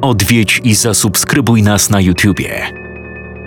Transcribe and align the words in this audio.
odwiedź 0.00 0.60
i 0.64 0.74
zasubskrybuj 0.74 1.62
nas 1.62 1.90
na 1.90 2.00
YouTubie. 2.00 2.66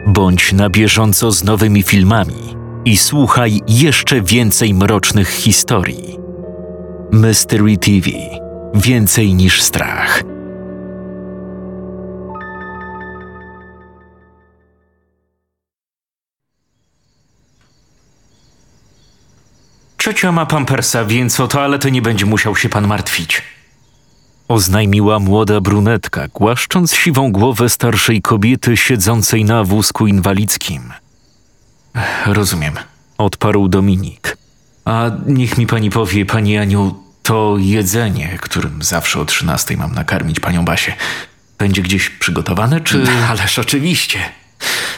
Bądź 0.07 0.53
na 0.53 0.69
bieżąco 0.69 1.31
z 1.31 1.43
nowymi 1.43 1.83
filmami 1.83 2.55
i 2.85 2.97
słuchaj 2.97 3.61
jeszcze 3.67 4.21
więcej 4.21 4.73
mrocznych 4.73 5.29
historii. 5.29 6.17
Mystery 7.11 7.77
TV 7.77 8.09
Więcej 8.75 9.33
niż 9.33 9.61
strach. 9.61 10.23
Ciocia 19.97 20.31
ma 20.31 20.45
pampersa, 20.45 21.05
więc 21.05 21.39
o 21.39 21.47
toaletę 21.47 21.91
nie 21.91 22.01
będzie 22.01 22.25
musiał 22.25 22.55
się 22.55 22.69
pan 22.69 22.87
martwić. 22.87 23.41
Oznajmiła 24.47 25.19
młoda 25.19 25.61
brunetka, 25.61 26.27
głaszcząc 26.27 26.95
siwą 26.95 27.31
głowę 27.31 27.69
starszej 27.69 28.21
kobiety 28.21 28.77
siedzącej 28.77 29.45
na 29.45 29.63
wózku 29.63 30.07
inwalidzkim. 30.07 30.93
Rozumiem, 32.25 32.73
odparł 33.17 33.67
Dominik. 33.67 34.37
A 34.85 35.11
niech 35.25 35.57
mi 35.57 35.67
pani 35.67 35.89
powie, 35.89 36.25
pani 36.25 36.57
Aniu, 36.57 36.95
to 37.23 37.55
jedzenie, 37.59 38.37
którym 38.41 38.83
zawsze 38.83 39.19
o 39.19 39.25
trzynastej 39.25 39.77
mam 39.77 39.91
nakarmić 39.91 40.39
panią 40.39 40.65
Basię, 40.65 40.93
będzie 41.57 41.81
gdzieś 41.81 42.09
przygotowane, 42.09 42.81
czy... 42.81 43.03
Ależ 43.29 43.59
oczywiście. 43.59 44.19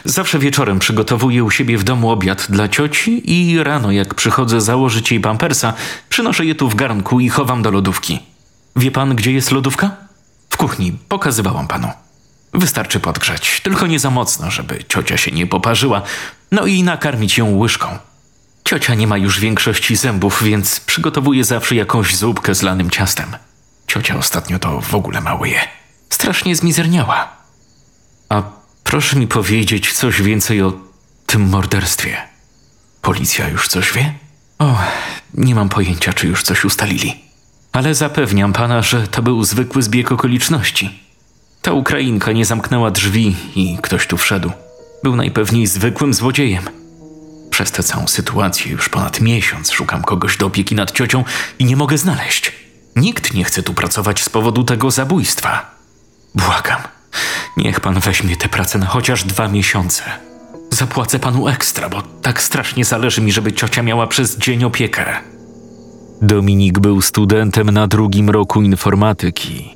Zawsze 0.06 0.40
wieczorem 0.40 0.80
przygotowuję 0.80 1.44
u 1.44 1.52
siebie 1.52 1.78
w 1.78 1.84
domu 1.84 2.10
obiad 2.10 2.48
dla 2.50 2.68
cioci 2.68 3.32
i 3.32 3.64
rano, 3.64 3.92
jak 3.92 4.14
przychodzę 4.14 4.62
założyć 4.62 5.12
jej 5.12 5.20
pampersa, 5.20 5.74
przynoszę 6.10 6.46
je 6.46 6.56
tu 6.56 6.70
w 6.70 6.76
garnku 6.76 7.20
i 7.20 7.30
chowam 7.30 7.62
do 7.62 7.72
lodówki. 7.72 8.20
Wie 8.76 8.92
pan, 8.92 9.16
gdzie 9.16 9.32
jest 9.32 9.52
lodówka? 9.52 9.96
W 10.50 10.58
kuchni, 10.58 10.92
pokazywałam 11.10 11.68
panu. 11.68 11.92
Wystarczy 12.54 13.00
podgrzać, 13.00 13.62
tylko 13.62 13.88
nie 13.88 14.00
za 14.00 14.10
mocno, 14.10 14.52
żeby 14.52 14.84
ciocia 14.90 15.18
się 15.18 15.32
nie 15.32 15.48
poparzyła, 15.48 16.02
no 16.52 16.66
i 16.66 16.84
nakarmić 16.84 17.38
ją 17.38 17.58
łyżką. 17.58 17.98
Ciocia 18.64 18.96
nie 18.96 19.08
ma 19.08 19.18
już 19.18 19.40
większości 19.40 19.96
zębów, 19.96 20.44
więc 20.44 20.80
przygotowuje 20.80 21.44
zawsze 21.44 21.76
jakąś 21.76 22.16
zupkę 22.16 22.56
z 22.56 22.62
lanym 22.62 22.90
ciastem. 22.90 23.36
Ciocia 23.88 24.18
ostatnio 24.18 24.60
to 24.60 24.82
w 24.82 24.96
ogóle 24.96 25.22
małuje. 25.22 25.60
Strasznie 26.10 26.56
zmizerniała. 26.56 27.30
A 28.30 28.44
proszę 28.84 29.16
mi 29.16 29.28
powiedzieć 29.28 29.94
coś 29.94 30.22
więcej 30.22 30.62
o 30.62 30.74
tym 31.26 31.50
morderstwie. 31.50 32.18
Policja 33.02 33.50
już 33.50 33.68
coś 33.68 33.94
wie? 33.94 34.14
O, 34.60 34.78
nie 35.34 35.56
mam 35.56 35.70
pojęcia, 35.70 36.14
czy 36.14 36.28
już 36.28 36.44
coś 36.44 36.66
ustalili. 36.66 37.25
Ale 37.76 37.96
zapewniam 37.96 38.54
pana, 38.54 38.82
że 38.82 39.08
to 39.08 39.22
był 39.22 39.44
zwykły 39.44 39.84
zbieg 39.84 40.12
okoliczności. 40.12 41.00
Ta 41.62 41.74
Ukrainka 41.74 42.32
nie 42.32 42.46
zamknęła 42.46 42.92
drzwi 42.92 43.36
i 43.56 43.78
ktoś 43.82 44.08
tu 44.08 44.18
wszedł. 44.18 44.52
Był 45.04 45.16
najpewniej 45.16 45.68
zwykłym 45.68 46.14
złodziejem. 46.14 46.64
Przez 47.50 47.72
tę 47.72 47.84
całą 47.84 48.08
sytuację 48.08 48.72
już 48.72 48.90
ponad 48.90 49.22
miesiąc 49.22 49.72
szukam 49.72 50.02
kogoś 50.02 50.38
do 50.38 50.46
opieki 50.46 50.76
nad 50.76 50.92
ciocią 50.92 51.24
i 51.60 51.66
nie 51.66 51.76
mogę 51.76 51.98
znaleźć. 51.98 52.52
Nikt 52.96 53.34
nie 53.34 53.44
chce 53.44 53.64
tu 53.64 53.74
pracować 53.74 54.24
z 54.24 54.30
powodu 54.30 54.64
tego 54.64 54.92
zabójstwa. 54.92 55.76
Błagam, 56.36 56.82
niech 57.58 57.80
pan 57.80 58.00
weźmie 58.00 58.38
tę 58.38 58.50
pracę 58.50 58.80
na 58.80 58.86
chociaż 58.86 59.24
dwa 59.24 59.48
miesiące. 59.48 60.04
Zapłacę 60.72 61.20
panu 61.20 61.48
ekstra, 61.48 61.90
bo 61.90 62.02
tak 62.02 62.42
strasznie 62.42 62.86
zależy 62.86 63.22
mi, 63.22 63.32
żeby 63.32 63.54
ciocia 63.54 63.84
miała 63.84 64.08
przez 64.08 64.38
dzień 64.38 64.64
opiekę. 64.64 65.35
Dominik 66.26 66.80
był 66.80 67.02
studentem 67.02 67.72
na 67.72 67.88
drugim 67.88 68.30
roku 68.30 68.62
informatyki. 68.62 69.76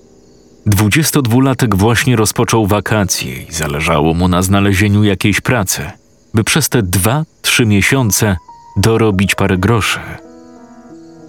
22-latek 0.67 1.75
właśnie 1.75 2.15
rozpoczął 2.15 2.67
wakacje 2.67 3.43
i 3.43 3.51
zależało 3.51 4.13
mu 4.13 4.27
na 4.27 4.41
znalezieniu 4.41 5.03
jakiejś 5.03 5.41
pracy, 5.41 5.91
by 6.33 6.43
przez 6.43 6.69
te 6.69 6.83
dwa, 6.83 7.23
trzy 7.41 7.65
miesiące 7.65 8.37
dorobić 8.77 9.35
parę 9.35 9.57
groszy. 9.57 9.99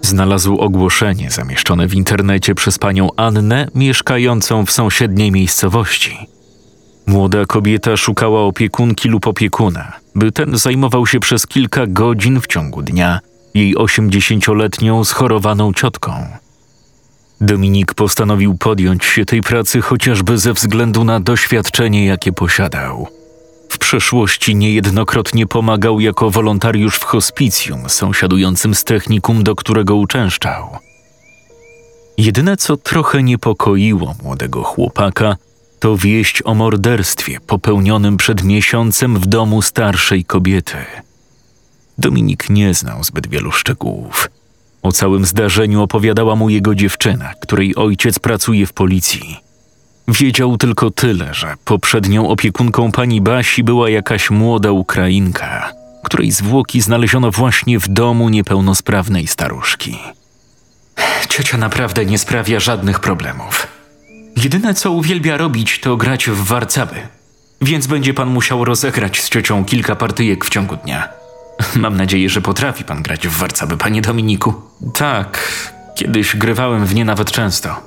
Znalazł 0.03 0.57
ogłoszenie 0.57 1.31
zamieszczone 1.31 1.89
w 1.89 1.95
internecie 1.95 2.55
przez 2.55 2.79
panią 2.79 3.09
Annę, 3.17 3.69
mieszkającą 3.75 4.67
w 4.67 4.71
sąsiedniej 4.71 5.33
miejscowości. 5.33 6.19
Młoda 7.07 7.47
kobieta 7.47 7.97
szukała 7.97 8.41
opiekunki 8.41 9.09
lub 9.09 9.27
opiekuna, 9.27 9.93
by 10.15 10.33
ten 10.33 10.59
zajmował 10.59 11.07
się 11.07 11.21
przez 11.21 11.47
kilka 11.47 11.87
godzin 11.87 12.41
w 12.41 12.47
ciągu 12.47 12.83
dnia 12.83 13.21
jej 13.55 13.77
osiemdziesięcioletnią 13.77 15.05
schorowaną 15.05 15.73
ciotką. 15.73 16.13
Dominik 17.41 17.95
postanowił 17.95 18.55
podjąć 18.55 19.05
się 19.05 19.25
tej 19.25 19.41
pracy 19.41 19.81
chociażby 19.81 20.39
ze 20.39 20.53
względu 20.53 21.05
na 21.05 21.21
doświadczenie, 21.21 22.07
jakie 22.07 22.33
posiadał. 22.33 23.09
W 23.69 23.79
przeszłości 23.79 24.57
niejednokrotnie 24.57 25.47
pomagał 25.47 26.01
jako 26.01 26.31
wolontariusz 26.31 26.97
w 26.97 27.05
hospicjum 27.05 27.89
sąsiadującym 27.89 28.75
z 28.75 28.85
technikum, 28.85 29.45
do 29.45 29.57
którego 29.57 29.97
uczęszczał. 29.97 30.79
Jedyne, 32.19 32.57
co 32.57 32.77
trochę 32.77 33.23
niepokoiło 33.23 34.15
młodego 34.23 34.63
chłopaka, 34.63 35.37
to 35.79 35.97
wieść 35.97 36.43
o 36.45 36.55
morderstwie 36.55 37.41
popełnionym 37.47 38.17
przed 38.17 38.43
miesiącem 38.43 39.19
w 39.19 39.27
domu 39.27 39.63
starszej 39.63 40.25
kobiety. 40.25 40.77
Dominik 42.01 42.51
nie 42.51 42.75
znał 42.75 43.05
zbyt 43.05 43.27
wielu 43.27 43.53
szczegółów. 43.53 44.31
O 44.83 44.93
całym 44.93 45.25
zdarzeniu 45.25 45.83
opowiadała 45.83 46.37
mu 46.37 46.49
jego 46.49 46.75
dziewczyna, 46.75 47.33
której 47.41 47.77
ojciec 47.77 48.19
pracuje 48.19 48.67
w 48.67 48.73
policji. 48.73 49.37
Wiedział 50.09 50.57
tylko 50.57 50.91
tyle, 50.91 51.35
że 51.35 51.55
poprzednią 51.65 52.29
opiekunką 52.29 52.93
pani 52.93 53.21
Basi 53.21 53.65
była 53.65 53.91
jakaś 53.91 54.31
młoda 54.31 54.71
Ukrainka, 54.71 55.73
której 56.05 56.31
zwłoki 56.31 56.81
znaleziono 56.81 57.31
właśnie 57.31 57.79
w 57.79 57.89
domu 57.89 58.29
niepełnosprawnej 58.29 59.27
staruszki. 59.27 59.99
Ciocia 61.29 61.59
naprawdę 61.59 62.07
nie 62.07 62.19
sprawia 62.19 62.61
żadnych 62.61 63.01
problemów. 63.01 63.67
Jedyne 64.37 64.75
co 64.75 64.91
uwielbia 64.91 65.37
robić, 65.37 65.81
to 65.81 65.97
grać 65.97 66.31
w 66.31 66.45
warcaby, 66.45 66.97
więc 67.61 67.87
będzie 67.87 68.15
pan 68.15 68.29
musiał 68.29 68.65
rozegrać 68.65 69.21
z 69.21 69.29
ciocią 69.29 69.65
kilka 69.65 69.97
partyjek 69.97 70.45
w 70.45 70.51
ciągu 70.51 70.77
dnia. 70.77 71.21
Mam 71.77 71.97
nadzieję, 71.97 72.29
że 72.29 72.41
potrafi 72.41 72.85
pan 72.85 73.03
grać 73.03 73.29
w 73.29 73.39
warcaby, 73.39 73.77
panie 73.77 74.03
Dominiku. 74.03 74.55
Tak, 74.95 75.53
kiedyś 75.95 76.37
grywałem 76.37 76.87
w 76.87 76.95
nie 76.95 77.05
nawet 77.05 77.31
często. 77.31 77.81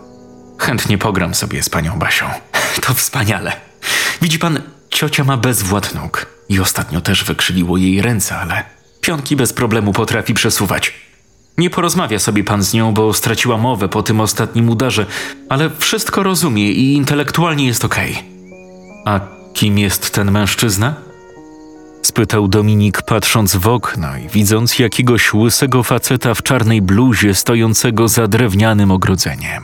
Chętnie 0.57 0.97
pogram 0.97 1.35
sobie 1.35 1.63
z 1.63 1.69
panią 1.69 1.99
Basią. 1.99 2.25
To 2.87 2.93
wspaniale. 2.93 3.51
Widzi 4.21 4.39
pan, 4.39 4.59
ciocia 4.89 5.23
ma 5.23 5.37
bezwład 5.37 5.95
nóg 5.95 6.25
i 6.49 6.59
ostatnio 6.59 7.01
też 7.01 7.23
wykrzywiło 7.23 7.77
jej 7.77 8.01
ręce, 8.01 8.37
ale 8.37 8.63
pionki 9.01 9.35
bez 9.35 9.53
problemu 9.53 9.93
potrafi 9.93 10.33
przesuwać. 10.33 10.93
Nie 11.57 11.69
porozmawia 11.69 12.19
sobie 12.19 12.43
pan 12.43 12.63
z 12.63 12.73
nią, 12.73 12.93
bo 12.93 13.13
straciła 13.13 13.57
mowę 13.57 13.89
po 13.89 14.03
tym 14.03 14.21
ostatnim 14.21 14.69
udarze, 14.69 15.05
ale 15.49 15.69
wszystko 15.79 16.23
rozumie 16.23 16.71
i 16.71 16.93
intelektualnie 16.93 17.65
jest 17.65 17.85
okej. 17.85 18.23
A 19.05 19.19
kim 19.53 19.77
jest 19.77 20.11
ten 20.11 20.31
mężczyzna? 20.31 20.95
Spytał 22.03 22.47
Dominik, 22.47 23.01
patrząc 23.01 23.55
w 23.55 23.67
okno 23.67 24.17
i 24.17 24.29
widząc 24.29 24.79
jakiegoś 24.79 25.33
łysego 25.33 25.83
faceta 25.83 26.33
w 26.33 26.43
czarnej 26.43 26.81
bluzie 26.81 27.35
stojącego 27.35 28.07
za 28.07 28.27
drewnianym 28.27 28.91
ogrodzeniem. 28.91 29.63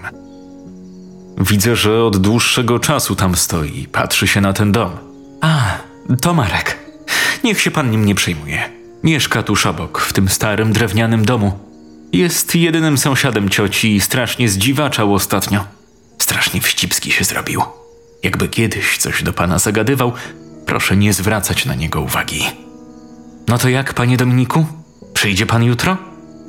Widzę, 1.37 1.75
że 1.75 2.03
od 2.03 2.17
dłuższego 2.17 2.79
czasu 2.79 3.15
tam 3.15 3.35
stoi 3.35 3.79
i 3.79 3.87
patrzy 3.87 4.27
się 4.27 4.41
na 4.41 4.53
ten 4.53 4.71
dom. 4.71 4.91
A, 5.41 5.77
to 6.21 6.33
Marek. 6.33 6.77
Niech 7.43 7.61
się 7.61 7.71
pan 7.71 7.91
nim 7.91 8.05
nie 8.05 8.15
przejmuje. 8.15 8.69
Mieszka 9.03 9.43
tuż 9.43 9.65
obok, 9.65 10.01
w 10.01 10.13
tym 10.13 10.29
starym 10.29 10.73
drewnianym 10.73 11.25
domu. 11.25 11.59
Jest 12.13 12.55
jedynym 12.55 12.97
sąsiadem 12.97 13.49
cioci 13.49 13.95
i 13.95 14.01
strasznie 14.01 14.49
zdziwaczał 14.49 15.13
ostatnio. 15.13 15.65
Strasznie 16.17 16.61
wścibski 16.61 17.11
się 17.11 17.23
zrobił. 17.23 17.61
Jakby 18.23 18.47
kiedyś 18.47 18.97
coś 18.97 19.23
do 19.23 19.33
pana 19.33 19.59
zagadywał, 19.59 20.13
proszę 20.69 20.97
nie 20.97 21.13
zwracać 21.13 21.65
na 21.65 21.75
niego 21.75 22.01
uwagi. 22.01 22.43
No 23.47 23.57
to 23.57 23.69
jak, 23.69 23.93
panie 23.93 24.17
Dominiku? 24.17 24.65
Przyjdzie 25.13 25.45
pan 25.45 25.63
jutro? 25.63 25.97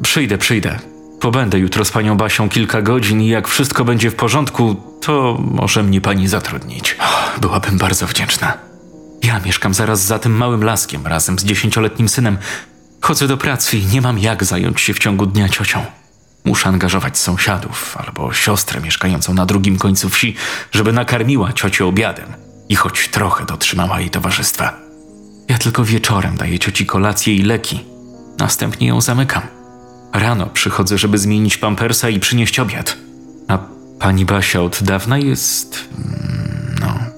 Przyjdę, 0.03 0.39
przyjdę. 0.39 0.79
Pobędę 1.21 1.59
jutro 1.59 1.85
z 1.85 1.91
panią 1.91 2.17
Basią 2.17 2.49
kilka 2.49 2.83
godzin 2.83 3.23
i 3.23 3.29
jak 3.29 3.49
wszystko 3.49 3.85
będzie 3.85 4.11
w 4.11 4.15
porządku, 4.15 4.77
to 5.01 5.39
może 5.51 5.83
mnie 5.83 6.01
pani 6.01 6.29
zatrudnić. 6.29 6.97
Byłabym 7.41 7.79
bardzo 7.79 8.07
wdzięczna. 8.07 8.59
Ja 9.23 9.41
mieszkam 9.41 9.75
zaraz 9.75 10.05
za 10.05 10.19
tym 10.19 10.37
małym 10.37 10.65
laskiem 10.65 11.07
razem 11.07 11.39
z 11.39 11.45
dziesięcioletnim 11.45 12.09
synem. 12.09 12.39
Chodzę 13.01 13.29
do 13.29 13.37
pracy 13.37 13.79
i 13.79 13.87
nie 13.87 14.01
mam 14.01 14.19
jak 14.19 14.45
zająć 14.45 14.81
się 14.81 14.95
w 14.95 14.99
ciągu 14.99 15.27
dnia 15.27 15.49
ciocią. 15.49 15.85
Muszę 16.45 16.69
angażować 16.69 17.19
sąsiadów 17.19 17.97
albo 17.97 18.33
siostrę 18.33 18.81
mieszkającą 18.81 19.35
na 19.35 19.47
drugim 19.47 19.79
końcu 19.79 20.09
wsi, 20.09 20.37
żeby 20.73 20.93
nakarmiła 20.93 21.53
ciocię 21.53 21.87
obiadem 21.87 22.50
i 22.71 22.77
choć 22.77 23.09
trochę 23.09 23.45
dotrzymała 23.45 24.01
jej 24.01 24.11
towarzystwa. 24.11 24.81
Ja 25.49 25.59
tylko 25.59 25.85
wieczorem 25.85 26.37
daję 26.37 26.59
cioci 26.59 26.87
kolację 26.87 27.35
i 27.35 27.43
leki. 27.43 27.85
Następnie 28.39 28.89
ją 28.89 29.01
zamykam. 29.01 29.43
Rano 30.13 30.47
przychodzę, 30.47 30.99
żeby 30.99 31.19
zmienić 31.19 31.57
pampersa 31.57 32.09
i 32.09 32.21
przynieść 32.21 32.61
obiad. 32.61 32.97
A 33.49 33.59
pani 33.99 34.25
Basia 34.25 34.61
od 34.61 34.83
dawna 34.83 35.19
jest 35.19 35.89
mm, 36.83 37.11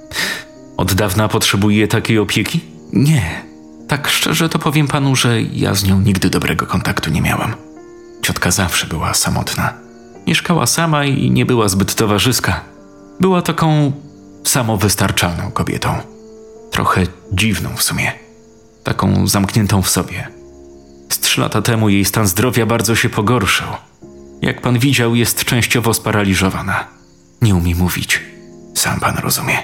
Od 0.76 0.94
dawna 0.94 1.28
potrzebuje 1.28 1.88
takiej 1.88 2.18
opieki? 2.18 2.60
Nie. 2.92 3.42
Tak 3.88 4.08
szczerze 4.08 4.48
to 4.48 4.58
powiem 4.58 4.88
panu, 4.88 5.16
że 5.16 5.42
ja 5.42 5.74
z 5.74 5.84
nią 5.84 6.00
nigdy 6.00 6.30
dobrego 6.30 6.66
kontaktu 6.66 7.10
nie 7.10 7.22
miałam. 7.22 7.54
Ciotka 8.22 8.50
zawsze 8.50 8.86
była 8.86 9.14
samotna. 9.14 9.74
Mieszkała 10.26 10.66
sama 10.66 11.04
i 11.04 11.30
nie 11.30 11.46
była 11.46 11.68
zbyt 11.68 11.94
towarzyska. 11.94 12.60
Była 13.20 13.42
taką 13.42 13.92
samowystarczalną 14.44 15.50
kobietą. 15.50 15.94
Trochę 16.70 17.02
dziwną 17.32 17.76
w 17.76 17.82
sumie. 17.82 18.12
Taką 18.84 19.26
zamkniętą 19.26 19.82
w 19.82 19.88
sobie. 19.88 20.28
Z 21.08 21.18
trzy 21.18 21.40
lata 21.40 21.62
temu 21.62 21.88
jej 21.88 22.04
stan 22.04 22.26
zdrowia 22.26 22.66
bardzo 22.66 22.94
się 22.94 23.10
pogorszył. 23.10 23.66
Jak 24.42 24.60
pan 24.60 24.78
widział, 24.78 25.14
jest 25.14 25.44
częściowo 25.44 25.94
sparaliżowana. 25.94 26.84
Nie 27.42 27.54
umie 27.54 27.74
mówić. 27.74 28.22
Sam 28.74 29.00
pan 29.00 29.18
rozumie. 29.18 29.58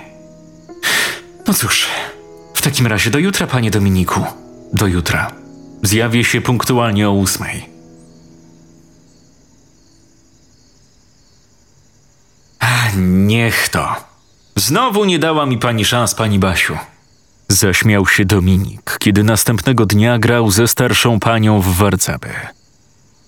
No 1.47 1.55
cóż, 1.55 1.87
w 2.55 2.63
takim 2.63 2.87
razie 2.87 3.11
do 3.11 3.19
jutra, 3.19 3.47
panie 3.47 3.71
Dominiku. 3.71 4.25
Do 4.73 4.87
jutra. 4.87 5.33
Zjawię 5.83 6.25
się 6.25 6.41
punktualnie 6.41 7.09
o 7.09 7.13
ósmej. 7.13 7.79
Niech 12.97 13.69
to. 13.69 14.08
Znowu 14.59 15.05
nie 15.05 15.19
dała 15.19 15.47
mi 15.47 15.59
pani 15.59 15.85
szans, 15.85 16.15
pani 16.15 16.39
Basiu. 16.39 16.77
Zaśmiał 17.49 18.07
się 18.07 18.25
Dominik, 18.25 18.97
kiedy 18.99 19.25
następnego 19.25 19.87
dnia 19.87 20.19
grał 20.19 20.51
ze 20.51 20.69
starszą 20.69 21.21
panią 21.21 21.61
w 21.61 21.77
warcaby. 21.77 22.31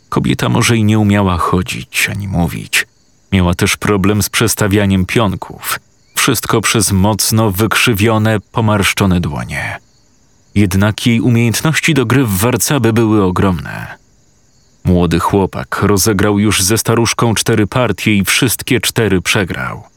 Kobieta 0.08 0.48
może 0.48 0.76
i 0.76 0.84
nie 0.84 0.98
umiała 0.98 1.38
chodzić 1.38 2.08
ani 2.08 2.28
mówić. 2.28 2.86
Miała 3.32 3.54
też 3.54 3.76
problem 3.76 4.22
z 4.22 4.28
przestawianiem 4.28 5.06
pionków. 5.06 5.80
Wszystko 6.14 6.60
przez 6.60 6.92
mocno 6.92 7.50
wykrzywione, 7.50 8.40
pomarszczone 8.52 9.20
dłonie. 9.20 9.78
Jednak 10.54 11.06
jej 11.06 11.20
umiejętności 11.20 11.94
do 11.94 12.06
gry 12.06 12.24
w 12.24 12.38
warcaby 12.38 12.92
były 12.92 13.24
ogromne. 13.24 13.86
Młody 14.84 15.18
chłopak 15.18 15.82
rozegrał 15.82 16.38
już 16.38 16.62
ze 16.62 16.78
staruszką 16.78 17.34
cztery 17.34 17.66
partie 17.66 18.14
i 18.14 18.24
wszystkie 18.24 18.80
cztery 18.80 19.22
przegrał. 19.22 19.89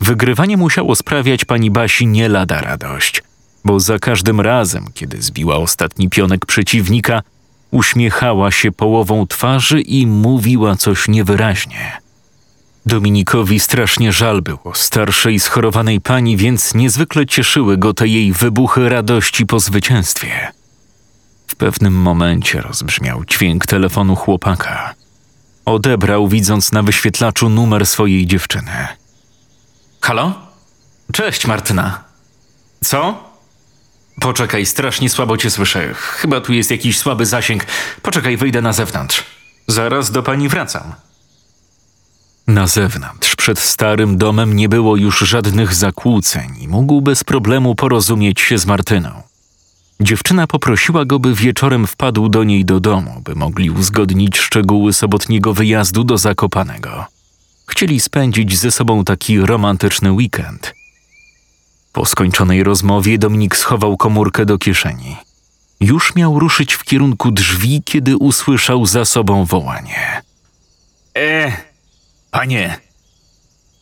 Wygrywanie 0.00 0.56
musiało 0.56 0.96
sprawiać 0.96 1.44
pani 1.44 1.70
Basi 1.70 2.06
nie 2.06 2.28
lada 2.28 2.60
radość, 2.60 3.22
bo 3.64 3.80
za 3.80 3.98
każdym 3.98 4.40
razem, 4.40 4.86
kiedy 4.94 5.22
zbiła 5.22 5.56
ostatni 5.56 6.08
pionek 6.10 6.46
przeciwnika, 6.46 7.22
uśmiechała 7.70 8.50
się 8.50 8.72
połową 8.72 9.26
twarzy 9.26 9.80
i 9.80 10.06
mówiła 10.06 10.76
coś 10.76 11.08
niewyraźnie. 11.08 11.92
Dominikowi 12.86 13.60
strasznie 13.60 14.12
żal 14.12 14.42
było 14.42 14.74
starszej 14.74 15.40
schorowanej 15.40 16.00
pani, 16.00 16.36
więc 16.36 16.74
niezwykle 16.74 17.26
cieszyły 17.26 17.76
go 17.76 17.94
te 17.94 18.08
jej 18.08 18.32
wybuchy 18.32 18.88
radości 18.88 19.46
po 19.46 19.60
zwycięstwie. 19.60 20.52
W 21.46 21.56
pewnym 21.56 21.94
momencie 21.94 22.60
rozbrzmiał 22.60 23.24
dźwięk 23.24 23.66
telefonu 23.66 24.16
chłopaka. 24.16 24.94
Odebrał, 25.64 26.28
widząc 26.28 26.72
na 26.72 26.82
wyświetlaczu 26.82 27.48
numer 27.48 27.86
swojej 27.86 28.26
dziewczyny. 28.26 28.86
Halo? 30.06 30.34
Cześć, 31.12 31.46
Martyna. 31.46 32.04
Co? 32.84 33.24
Poczekaj, 34.20 34.66
strasznie 34.66 35.10
słabo 35.10 35.36
cię 35.36 35.50
słyszę. 35.50 35.94
Chyba 35.94 36.40
tu 36.40 36.52
jest 36.52 36.70
jakiś 36.70 36.98
słaby 36.98 37.26
zasięg. 37.26 37.66
Poczekaj, 38.02 38.36
wyjdę 38.36 38.62
na 38.62 38.72
zewnątrz. 38.72 39.24
Zaraz 39.68 40.10
do 40.10 40.22
pani 40.22 40.48
wracam. 40.48 40.94
Na 42.46 42.66
zewnątrz, 42.66 43.36
przed 43.36 43.58
starym 43.58 44.18
domem, 44.18 44.56
nie 44.56 44.68
było 44.68 44.96
już 44.96 45.18
żadnych 45.18 45.74
zakłóceń 45.74 46.56
i 46.60 46.68
mógł 46.68 47.00
bez 47.00 47.24
problemu 47.24 47.74
porozumieć 47.74 48.40
się 48.40 48.58
z 48.58 48.66
Martyną. 48.66 49.22
Dziewczyna 50.00 50.46
poprosiła 50.46 51.04
go, 51.04 51.18
by 51.18 51.34
wieczorem 51.34 51.86
wpadł 51.86 52.28
do 52.28 52.44
niej 52.44 52.64
do 52.64 52.80
domu, 52.80 53.20
by 53.24 53.34
mogli 53.34 53.70
uzgodnić 53.70 54.38
szczegóły 54.38 54.92
sobotniego 54.92 55.54
wyjazdu 55.54 56.04
do 56.04 56.18
Zakopanego. 56.18 57.15
Chcieli 57.66 58.00
spędzić 58.00 58.58
ze 58.58 58.70
sobą 58.70 59.04
taki 59.04 59.40
romantyczny 59.40 60.12
weekend. 60.12 60.74
Po 61.92 62.06
skończonej 62.06 62.64
rozmowie 62.64 63.18
Dominik 63.18 63.56
schował 63.56 63.96
komórkę 63.96 64.46
do 64.46 64.58
kieszeni. 64.58 65.16
Już 65.80 66.14
miał 66.14 66.38
ruszyć 66.38 66.74
w 66.74 66.84
kierunku 66.84 67.30
drzwi, 67.30 67.82
kiedy 67.84 68.16
usłyszał 68.16 68.86
za 68.86 69.04
sobą 69.04 69.44
wołanie. 69.44 70.22
E, 71.16 71.52
panie, 72.30 72.80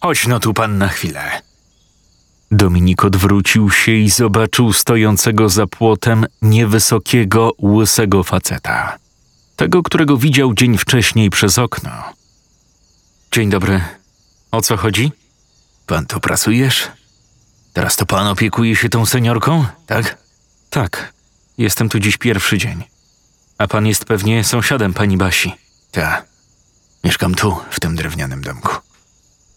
chodź 0.00 0.26
no 0.26 0.40
tu 0.40 0.54
pan 0.54 0.78
na 0.78 0.88
chwilę. 0.88 1.42
Dominik 2.50 3.04
odwrócił 3.04 3.70
się 3.70 3.92
i 3.92 4.10
zobaczył 4.10 4.72
stojącego 4.72 5.48
za 5.48 5.66
płotem 5.66 6.26
niewysokiego, 6.42 7.52
łysego 7.62 8.22
faceta. 8.22 8.98
Tego, 9.56 9.82
którego 9.82 10.16
widział 10.16 10.54
dzień 10.54 10.78
wcześniej 10.78 11.30
przez 11.30 11.58
okno. 11.58 11.90
Dzień 13.34 13.50
dobry. 13.50 13.80
O 14.50 14.62
co 14.62 14.76
chodzi? 14.76 15.12
Pan 15.86 16.06
tu 16.06 16.20
pracujesz? 16.20 16.88
Teraz 17.72 17.96
to 17.96 18.06
pan 18.06 18.26
opiekuje 18.26 18.76
się 18.76 18.88
tą 18.88 19.06
seniorką, 19.06 19.64
tak? 19.86 20.18
Tak. 20.70 21.12
Jestem 21.58 21.88
tu 21.88 21.98
dziś 21.98 22.16
pierwszy 22.16 22.58
dzień. 22.58 22.84
A 23.58 23.66
pan 23.66 23.86
jest 23.86 24.04
pewnie 24.04 24.44
sąsiadem 24.44 24.94
pani 24.94 25.16
Basi. 25.16 25.54
Tak. 25.90 26.26
Mieszkam 27.04 27.34
tu, 27.34 27.56
w 27.70 27.80
tym 27.80 27.96
drewnianym 27.96 28.42
domku. 28.42 28.68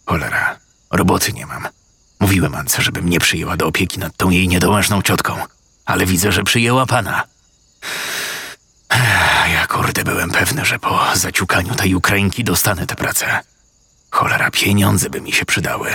Cholera, 0.06 0.58
roboty 0.90 1.32
nie 1.32 1.46
mam. 1.46 1.68
Mówiłem 2.20 2.54
Ance, 2.54 2.82
żeby 2.82 3.02
mnie 3.02 3.20
przyjęła 3.20 3.56
do 3.56 3.66
opieki 3.66 3.98
nad 3.98 4.16
tą 4.16 4.30
jej 4.30 4.48
niedołężną 4.48 5.02
ciotką, 5.02 5.36
ale 5.84 6.06
widzę, 6.06 6.32
że 6.32 6.42
przyjęła 6.42 6.86
pana. 6.86 7.24
Ja 9.52 9.66
kurde 9.66 10.04
byłem 10.04 10.30
pewny, 10.30 10.64
że 10.64 10.78
po 10.78 11.00
zaciukaniu 11.14 11.74
tej 11.74 11.94
Ukrainki 11.94 12.44
dostanę 12.44 12.86
tę 12.86 12.96
pracę. 12.96 13.40
Cholera, 14.10 14.50
pieniądze 14.50 15.10
by 15.10 15.20
mi 15.20 15.32
się 15.32 15.44
przydały. 15.44 15.90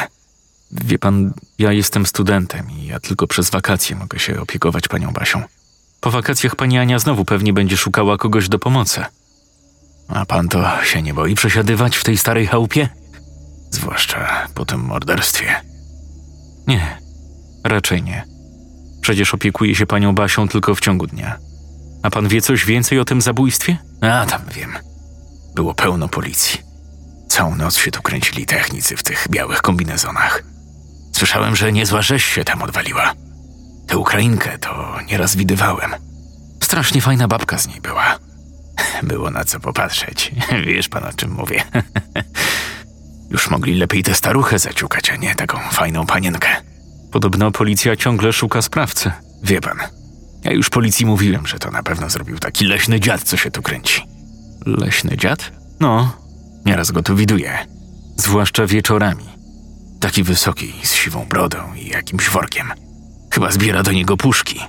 Wie 0.71 0.99
pan, 0.99 1.33
ja 1.59 1.71
jestem 1.71 2.05
studentem 2.05 2.71
i 2.71 2.85
ja 2.85 2.99
tylko 2.99 3.27
przez 3.27 3.49
wakacje 3.49 3.95
mogę 3.95 4.19
się 4.19 4.41
opiekować 4.41 4.87
panią 4.87 5.11
Basią. 5.11 5.43
Po 6.01 6.11
wakacjach 6.11 6.55
pani 6.55 6.77
Ania 6.77 6.99
znowu 6.99 7.25
pewnie 7.25 7.53
będzie 7.53 7.77
szukała 7.77 8.17
kogoś 8.17 8.49
do 8.49 8.59
pomocy. 8.59 9.05
A 10.07 10.25
pan 10.25 10.49
to 10.49 10.83
się 10.83 11.01
nie 11.01 11.13
boi 11.13 11.35
przesiadywać 11.35 11.97
w 11.97 12.03
tej 12.03 12.17
starej 12.17 12.47
chałupie? 12.47 12.89
Zwłaszcza 13.71 14.47
po 14.53 14.65
tym 14.65 14.79
morderstwie. 14.79 15.61
Nie, 16.67 16.97
raczej 17.63 18.03
nie. 18.03 18.25
Przecież 19.01 19.33
opiekuje 19.33 19.75
się 19.75 19.85
panią 19.85 20.15
Basią 20.15 20.47
tylko 20.47 20.75
w 20.75 20.79
ciągu 20.79 21.07
dnia. 21.07 21.37
A 22.03 22.09
pan 22.09 22.27
wie 22.27 22.41
coś 22.41 22.65
więcej 22.65 22.99
o 22.99 23.05
tym 23.05 23.21
zabójstwie? 23.21 23.77
A 24.01 24.25
tam 24.25 24.41
wiem. 24.55 24.73
Było 25.55 25.73
pełno 25.73 26.07
policji. 26.07 26.62
Całą 27.33 27.55
noc 27.55 27.77
się 27.77 27.91
tu 27.91 28.01
kręcili 28.01 28.45
technicy 28.45 28.97
w 28.97 29.03
tych 29.03 29.27
białych 29.29 29.61
kombinezonach. 29.61 30.43
Słyszałem, 31.11 31.55
że 31.55 31.71
niezła 31.71 32.01
rzeź 32.01 32.25
się 32.25 32.43
tam 32.43 32.61
odwaliła. 32.61 33.13
Tę 33.87 33.97
Ukrainkę 33.97 34.57
to 34.57 34.97
nieraz 35.07 35.35
widywałem. 35.35 35.91
Strasznie 36.63 37.01
fajna 37.01 37.27
babka 37.27 37.57
z 37.57 37.67
niej 37.67 37.81
była. 37.81 38.19
Było 39.03 39.31
na 39.31 39.45
co 39.45 39.59
popatrzeć. 39.59 40.31
Wiesz 40.67 40.89
pan 40.89 41.03
o 41.03 41.13
czym 41.13 41.31
mówię. 41.31 41.63
Już 43.31 43.49
mogli 43.49 43.75
lepiej 43.75 44.03
tę 44.03 44.15
staruchę 44.15 44.59
zaciukać, 44.59 45.09
a 45.09 45.15
nie 45.15 45.35
taką 45.35 45.59
fajną 45.71 46.05
panienkę. 46.05 46.49
Podobno 47.11 47.51
policja 47.51 47.95
ciągle 47.95 48.33
szuka 48.33 48.61
sprawcy. 48.61 49.11
Wie 49.43 49.61
pan, 49.61 49.77
ja 50.43 50.51
już 50.51 50.69
policji 50.69 51.05
mówiłem, 51.05 51.47
że 51.47 51.59
to 51.59 51.71
na 51.71 51.83
pewno 51.83 52.09
zrobił 52.09 52.39
taki 52.39 52.65
leśny 52.65 52.99
dziad, 52.99 53.23
co 53.23 53.37
się 53.37 53.51
tu 53.51 53.61
kręci. 53.61 54.01
Leśny 54.65 55.17
dziad? 55.17 55.51
No, 55.79 56.22
nieraz 56.65 56.91
go 56.91 57.03
tu 57.03 57.15
widuję. 57.15 57.67
Zwłaszcza 58.17 58.65
wieczorami. 58.65 59.25
Taki 59.99 60.23
wysoki, 60.23 60.73
z 60.83 60.93
siwą 60.93 61.25
brodą 61.25 61.57
i 61.73 61.87
jakimś 61.87 62.29
workiem. 62.29 62.73
Chyba 63.31 63.51
zbiera 63.51 63.83
do 63.83 63.91
niego 63.91 64.17
puszki. 64.17 64.59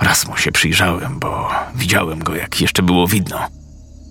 Raz 0.00 0.28
mu 0.28 0.36
się 0.36 0.52
przyjrzałem, 0.52 1.18
bo 1.18 1.50
widziałem 1.74 2.24
go, 2.24 2.34
jak 2.34 2.60
jeszcze 2.60 2.82
było 2.82 3.06
widno. 3.06 3.48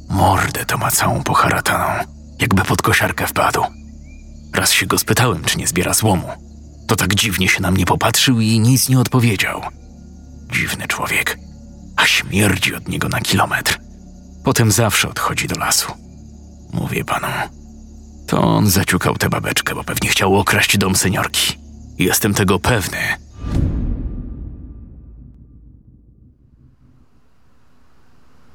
Mordę 0.09 0.65
to 0.65 0.77
ma 0.77 0.91
całą 0.91 1.23
poharataną, 1.23 2.05
jakby 2.41 2.63
pod 2.63 2.81
kosiarkę 2.81 3.27
wpadł. 3.27 3.61
Raz 4.53 4.71
się 4.71 4.85
go 4.85 4.97
spytałem, 4.97 5.43
czy 5.43 5.57
nie 5.57 5.67
zbiera 5.67 5.93
złomu. 5.93 6.27
To 6.87 6.95
tak 6.95 7.15
dziwnie 7.15 7.49
się 7.49 7.61
na 7.61 7.71
mnie 7.71 7.85
popatrzył 7.85 8.39
i 8.39 8.59
nic 8.59 8.89
nie 8.89 8.99
odpowiedział. 8.99 9.61
Dziwny 10.51 10.87
człowiek, 10.87 11.37
a 11.95 12.05
śmierdzi 12.05 12.75
od 12.75 12.87
niego 12.87 13.09
na 13.09 13.21
kilometr. 13.21 13.79
Potem 14.43 14.71
zawsze 14.71 15.09
odchodzi 15.09 15.47
do 15.47 15.59
lasu. 15.59 16.08
Mówię 16.73 17.05
panu, 17.05 17.27
to 18.27 18.41
on 18.41 18.67
zaciukał 18.67 19.15
tę 19.15 19.29
babeczkę, 19.29 19.75
bo 19.75 19.83
pewnie 19.83 20.09
chciał 20.09 20.39
okraść 20.39 20.77
dom 20.77 20.95
seniorki. 20.95 21.57
Jestem 21.97 22.33
tego 22.33 22.59
pewny. 22.59 22.97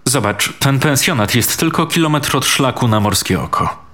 Zobacz, 0.04 0.52
ten 0.58 0.78
pensjonat 0.78 1.34
jest 1.34 1.56
tylko 1.56 1.86
kilometr 1.86 2.36
od 2.36 2.46
szlaku 2.46 2.88
na 2.88 3.00
morskie 3.00 3.40
oko. 3.40 3.84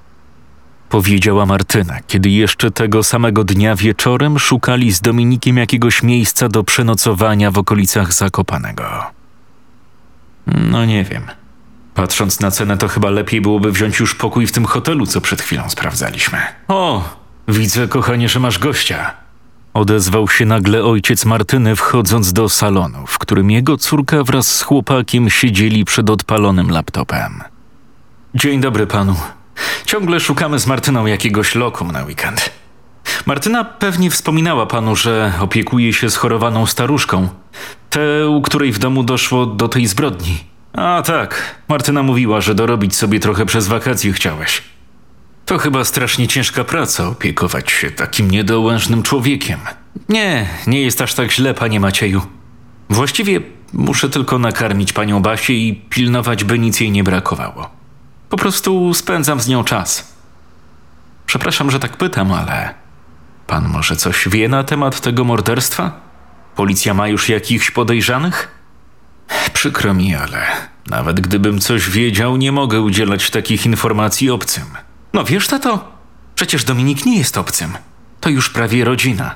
Powiedziała 0.88 1.46
Martyna, 1.46 2.00
kiedy 2.06 2.30
jeszcze 2.30 2.70
tego 2.70 3.02
samego 3.02 3.44
dnia 3.44 3.76
wieczorem 3.76 4.38
szukali 4.38 4.92
z 4.92 5.00
Dominikiem 5.00 5.56
jakiegoś 5.56 6.02
miejsca 6.02 6.48
do 6.48 6.64
przenocowania 6.64 7.50
w 7.50 7.58
okolicach 7.58 8.12
Zakopanego. 8.12 8.84
No 10.46 10.84
nie 10.84 11.04
wiem. 11.04 11.22
Patrząc 11.94 12.40
na 12.40 12.50
cenę, 12.50 12.76
to 12.76 12.88
chyba 12.88 13.10
lepiej 13.10 13.40
byłoby 13.40 13.72
wziąć 13.72 14.00
już 14.00 14.14
pokój 14.14 14.46
w 14.46 14.52
tym 14.52 14.64
hotelu, 14.64 15.06
co 15.06 15.20
przed 15.20 15.42
chwilą 15.42 15.68
sprawdzaliśmy. 15.68 16.38
O, 16.68 17.04
widzę, 17.48 17.88
kochanie, 17.88 18.28
że 18.28 18.40
masz 18.40 18.58
gościa. 18.58 19.14
Odezwał 19.74 20.28
się 20.28 20.46
nagle 20.46 20.84
ojciec 20.84 21.24
Martyny, 21.24 21.76
wchodząc 21.76 22.32
do 22.32 22.48
salonu, 22.48 23.06
w 23.06 23.18
którym 23.18 23.50
jego 23.50 23.76
córka 23.76 24.24
wraz 24.24 24.56
z 24.56 24.62
chłopakiem 24.62 25.30
siedzieli 25.30 25.84
przed 25.84 26.10
odpalonym 26.10 26.70
laptopem. 26.70 27.42
Dzień 28.34 28.60
dobry 28.60 28.86
panu. 28.86 29.16
Ciągle 29.86 30.20
szukamy 30.20 30.58
z 30.58 30.66
Martyną 30.66 31.06
jakiegoś 31.06 31.54
lokum 31.54 31.90
na 31.90 32.04
weekend. 32.04 32.50
Martyna 33.26 33.64
pewnie 33.64 34.10
wspominała 34.10 34.66
panu, 34.66 34.96
że 34.96 35.32
opiekuje 35.40 35.92
się 35.92 36.10
schorowaną 36.10 36.66
staruszką. 36.66 37.28
Tę, 37.90 38.28
u 38.28 38.42
której 38.42 38.72
w 38.72 38.78
domu 38.78 39.02
doszło 39.02 39.46
do 39.46 39.68
tej 39.68 39.86
zbrodni. 39.86 40.38
A 40.72 41.02
tak, 41.02 41.54
Martyna 41.68 42.02
mówiła, 42.02 42.40
że 42.40 42.54
dorobić 42.54 42.96
sobie 42.96 43.20
trochę 43.20 43.46
przez 43.46 43.68
wakacje 43.68 44.12
chciałeś. 44.12 44.62
To 45.46 45.58
chyba 45.58 45.84
strasznie 45.84 46.28
ciężka 46.28 46.64
praca 46.64 47.08
opiekować 47.08 47.70
się 47.70 47.90
takim 47.90 48.30
niedołężnym 48.30 49.02
człowiekiem. 49.02 49.60
Nie, 50.08 50.48
nie 50.66 50.82
jest 50.82 51.00
aż 51.00 51.14
tak 51.14 51.32
źle, 51.32 51.54
panie 51.54 51.80
Macieju. 51.80 52.22
Właściwie 52.90 53.40
muszę 53.72 54.08
tylko 54.10 54.38
nakarmić 54.38 54.92
panią 54.92 55.22
Basię 55.22 55.52
i 55.54 55.74
pilnować, 55.74 56.44
by 56.44 56.58
nic 56.58 56.80
jej 56.80 56.90
nie 56.90 57.04
brakowało. 57.04 57.70
Po 58.28 58.36
prostu 58.36 58.94
spędzam 58.94 59.40
z 59.40 59.48
nią 59.48 59.64
czas. 59.64 60.14
Przepraszam, 61.26 61.70
że 61.70 61.80
tak 61.80 61.96
pytam, 61.96 62.32
ale 62.32 62.74
pan 63.46 63.68
może 63.68 63.96
coś 63.96 64.28
wie 64.28 64.48
na 64.48 64.64
temat 64.64 65.00
tego 65.00 65.24
morderstwa? 65.24 66.00
Policja 66.56 66.94
ma 66.94 67.08
już 67.08 67.28
jakichś 67.28 67.70
podejrzanych? 67.70 68.59
Przykro 69.52 69.94
mi, 69.94 70.14
ale 70.14 70.46
nawet 70.86 71.20
gdybym 71.20 71.60
coś 71.60 71.90
wiedział, 71.90 72.36
nie 72.36 72.52
mogę 72.52 72.80
udzielać 72.80 73.30
takich 73.30 73.66
informacji 73.66 74.30
obcym. 74.30 74.64
No 75.12 75.24
wiesz, 75.24 75.46
tato, 75.48 75.92
przecież 76.34 76.64
Dominik 76.64 77.06
nie 77.06 77.18
jest 77.18 77.38
obcym. 77.38 77.72
To 78.20 78.30
już 78.30 78.50
prawie 78.50 78.84
rodzina. 78.84 79.34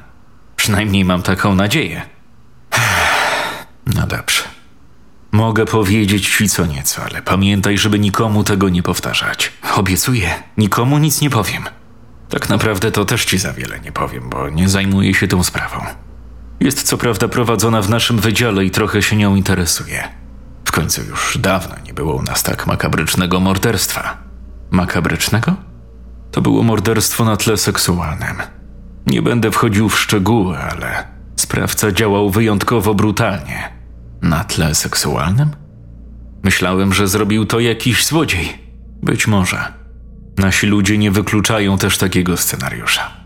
Przynajmniej 0.57 1.05
mam 1.05 1.23
taką 1.23 1.55
nadzieję. 1.55 2.03
No 3.87 4.07
dobrze. 4.07 4.43
Mogę 5.33 5.67
powiedzieć 5.67 6.37
ci 6.37 6.49
co 6.49 6.67
nieco, 6.67 7.03
ale 7.03 7.23
pamiętaj, 7.23 7.79
żeby 7.79 7.99
nikomu 7.99 8.45
tego 8.45 8.69
nie 8.69 8.83
powtarzać. 8.83 9.53
Obiecuję, 9.75 10.43
nikomu 10.59 10.99
nic 10.99 11.21
nie 11.21 11.31
powiem. 11.31 11.65
Tak 12.29 12.49
naprawdę 12.49 12.93
to 12.93 13.05
też 13.05 13.25
ci 13.25 13.39
za 13.39 13.53
wiele 13.53 13.81
nie 13.81 13.93
powiem, 13.93 14.31
bo 14.31 14.49
nie 14.51 14.69
zajmuję 14.69 15.15
się 15.15 15.29
tą 15.29 15.45
sprawą. 15.45 15.85
Jest 16.61 16.83
co 16.83 16.99
prawda 16.99 17.29
prowadzona 17.29 17.83
w 17.83 17.91
naszym 17.91 18.19
wydziale 18.19 18.65
i 18.65 18.71
trochę 18.71 19.03
się 19.03 19.17
nią 19.17 19.35
interesuje. 19.35 20.09
W 20.65 20.73
końcu 20.73 21.03
już 21.03 21.39
dawno 21.39 21.75
nie 21.87 21.95
było 21.95 22.15
u 22.15 22.23
nas 22.23 22.43
tak 22.43 22.67
makabrycznego 22.67 23.41
morderstwa. 23.41 24.19
Makabrycznego? 24.71 25.55
To 26.31 26.43
było 26.43 26.63
morderstwo 26.63 27.25
na 27.25 27.37
tle 27.37 27.57
seksualnym. 27.57 28.37
Nie 29.07 29.23
będę 29.23 29.51
wchodził 29.51 29.89
w 29.89 30.01
szczegóły, 30.01 30.59
ale 30.59 31.09
sprawca 31.37 31.93
działał 31.93 32.31
wyjątkowo 32.31 32.95
brutalnie. 32.95 33.73
Na 34.23 34.45
tle 34.45 34.75
seksualnym? 34.75 35.51
Myślałem, 36.43 36.95
że 36.95 37.09
zrobił 37.09 37.47
to 37.47 37.61
jakiś 37.61 38.07
złodziej. 38.07 38.59
Być 39.03 39.27
może. 39.27 39.73
Nasi 40.39 40.67
ludzie 40.67 40.99
nie 40.99 41.11
wykluczają 41.11 41.79
też 41.79 41.99
takiego 41.99 42.37
scenariusza. 42.37 43.24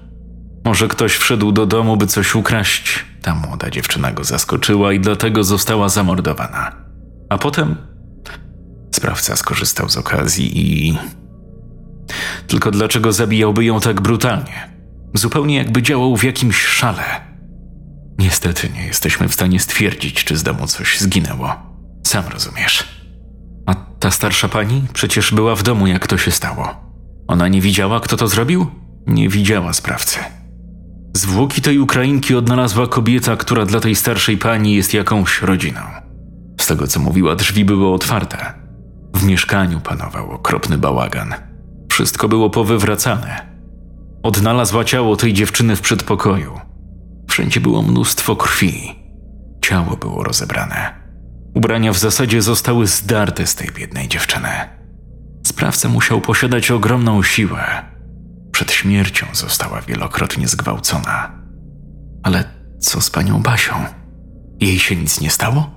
Może 0.64 0.88
ktoś 0.88 1.12
wszedł 1.16 1.52
do 1.52 1.66
domu, 1.66 1.96
by 1.96 2.06
coś 2.06 2.34
ukraść. 2.34 3.04
Ta 3.22 3.34
młoda 3.34 3.70
dziewczyna 3.70 4.12
go 4.12 4.24
zaskoczyła 4.24 4.92
i 4.92 5.00
dlatego 5.00 5.44
została 5.44 5.88
zamordowana. 5.88 6.72
A 7.28 7.38
potem 7.38 7.76
sprawca 8.94 9.36
skorzystał 9.36 9.88
z 9.88 9.96
okazji 9.96 10.50
i. 10.88 10.98
Tylko 12.46 12.70
dlaczego 12.70 13.12
zabijałby 13.12 13.64
ją 13.64 13.80
tak 13.80 14.00
brutalnie? 14.00 14.78
Zupełnie 15.14 15.56
jakby 15.56 15.82
działał 15.82 16.16
w 16.16 16.24
jakimś 16.24 16.56
szale. 16.56 17.04
Niestety 18.18 18.68
nie 18.74 18.86
jesteśmy 18.86 19.28
w 19.28 19.34
stanie 19.34 19.60
stwierdzić, 19.60 20.24
czy 20.24 20.36
z 20.36 20.42
domu 20.42 20.66
coś 20.66 21.00
zginęło. 21.00 21.56
Sam 22.06 22.24
rozumiesz. 22.32 22.88
A 23.66 23.74
ta 23.74 24.10
starsza 24.10 24.48
pani 24.48 24.82
przecież 24.92 25.34
była 25.34 25.54
w 25.54 25.62
domu, 25.62 25.86
jak 25.86 26.06
to 26.06 26.18
się 26.18 26.30
stało. 26.30 26.74
Ona 27.28 27.48
nie 27.48 27.60
widziała, 27.60 28.00
kto 28.00 28.16
to 28.16 28.28
zrobił? 28.28 28.66
Nie 29.06 29.28
widziała 29.28 29.72
sprawcy. 29.72 30.18
Zwłoki 31.14 31.62
tej 31.62 31.78
Ukrainki 31.78 32.34
odnalazła 32.34 32.86
kobieta, 32.86 33.36
która 33.36 33.66
dla 33.66 33.80
tej 33.80 33.94
starszej 33.94 34.38
pani 34.38 34.74
jest 34.74 34.94
jakąś 34.94 35.42
rodziną. 35.42 35.80
Z 36.60 36.66
tego 36.66 36.86
co 36.86 37.00
mówiła, 37.00 37.34
drzwi 37.34 37.64
były 37.64 37.88
otwarte. 37.88 38.54
W 39.14 39.24
mieszkaniu 39.24 39.80
panował 39.80 40.30
okropny 40.30 40.78
bałagan. 40.78 41.34
Wszystko 41.90 42.28
było 42.28 42.50
powywracane. 42.50 43.46
Odnalazła 44.22 44.84
ciało 44.84 45.16
tej 45.16 45.32
dziewczyny 45.32 45.76
w 45.76 45.80
przedpokoju. 45.80 46.60
Wszędzie 47.28 47.60
było 47.60 47.82
mnóstwo 47.82 48.36
krwi. 48.36 48.94
Ciało 49.60 49.96
było 49.96 50.24
rozebrane. 50.24 50.94
Ubrania 51.54 51.92
w 51.92 51.98
zasadzie 51.98 52.42
zostały 52.42 52.86
zdarte 52.86 53.46
z 53.46 53.54
tej 53.54 53.68
biednej 53.70 54.08
dziewczyny. 54.08 54.48
Sprawca 55.46 55.88
musiał 55.88 56.20
posiadać 56.20 56.70
ogromną 56.70 57.22
siłę. 57.22 57.84
Przed 58.58 58.72
śmiercią 58.72 59.26
została 59.32 59.80
wielokrotnie 59.80 60.48
zgwałcona. 60.48 61.30
Ale 62.22 62.44
co 62.80 63.00
z 63.00 63.10
panią 63.10 63.42
Basią? 63.42 63.74
Jej 64.60 64.78
się 64.78 64.96
nic 64.96 65.20
nie 65.20 65.30
stało? 65.30 65.70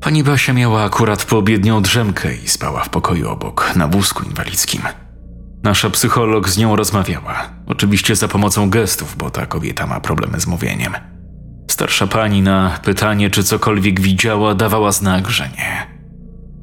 Pani 0.00 0.24
Basia 0.24 0.52
miała 0.52 0.84
akurat 0.84 1.24
poobiednią 1.24 1.82
drzemkę 1.82 2.34
i 2.36 2.48
spała 2.48 2.84
w 2.84 2.88
pokoju 2.88 3.28
obok, 3.28 3.72
na 3.76 3.88
wózku 3.88 4.22
inwalidzkim. 4.22 4.82
Nasza 5.62 5.90
psycholog 5.90 6.48
z 6.48 6.58
nią 6.58 6.76
rozmawiała. 6.76 7.50
Oczywiście 7.66 8.16
za 8.16 8.28
pomocą 8.28 8.70
gestów, 8.70 9.16
bo 9.16 9.30
ta 9.30 9.46
kobieta 9.46 9.86
ma 9.86 10.00
problemy 10.00 10.40
z 10.40 10.46
mówieniem. 10.46 10.92
Starsza 11.70 12.06
pani 12.06 12.42
na 12.42 12.78
pytanie, 12.84 13.30
czy 13.30 13.44
cokolwiek 13.44 14.00
widziała, 14.00 14.54
dawała 14.54 14.92
znak, 14.92 15.28
że 15.28 15.48
nie. 15.48 15.86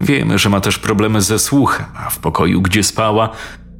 Wiemy, 0.01 0.39
że 0.39 0.49
ma 0.49 0.61
też 0.61 0.79
problemy 0.79 1.21
ze 1.21 1.39
słuchem, 1.39 1.85
a 1.95 2.09
w 2.09 2.19
pokoju, 2.19 2.61
gdzie 2.61 2.83
spała, 2.83 3.29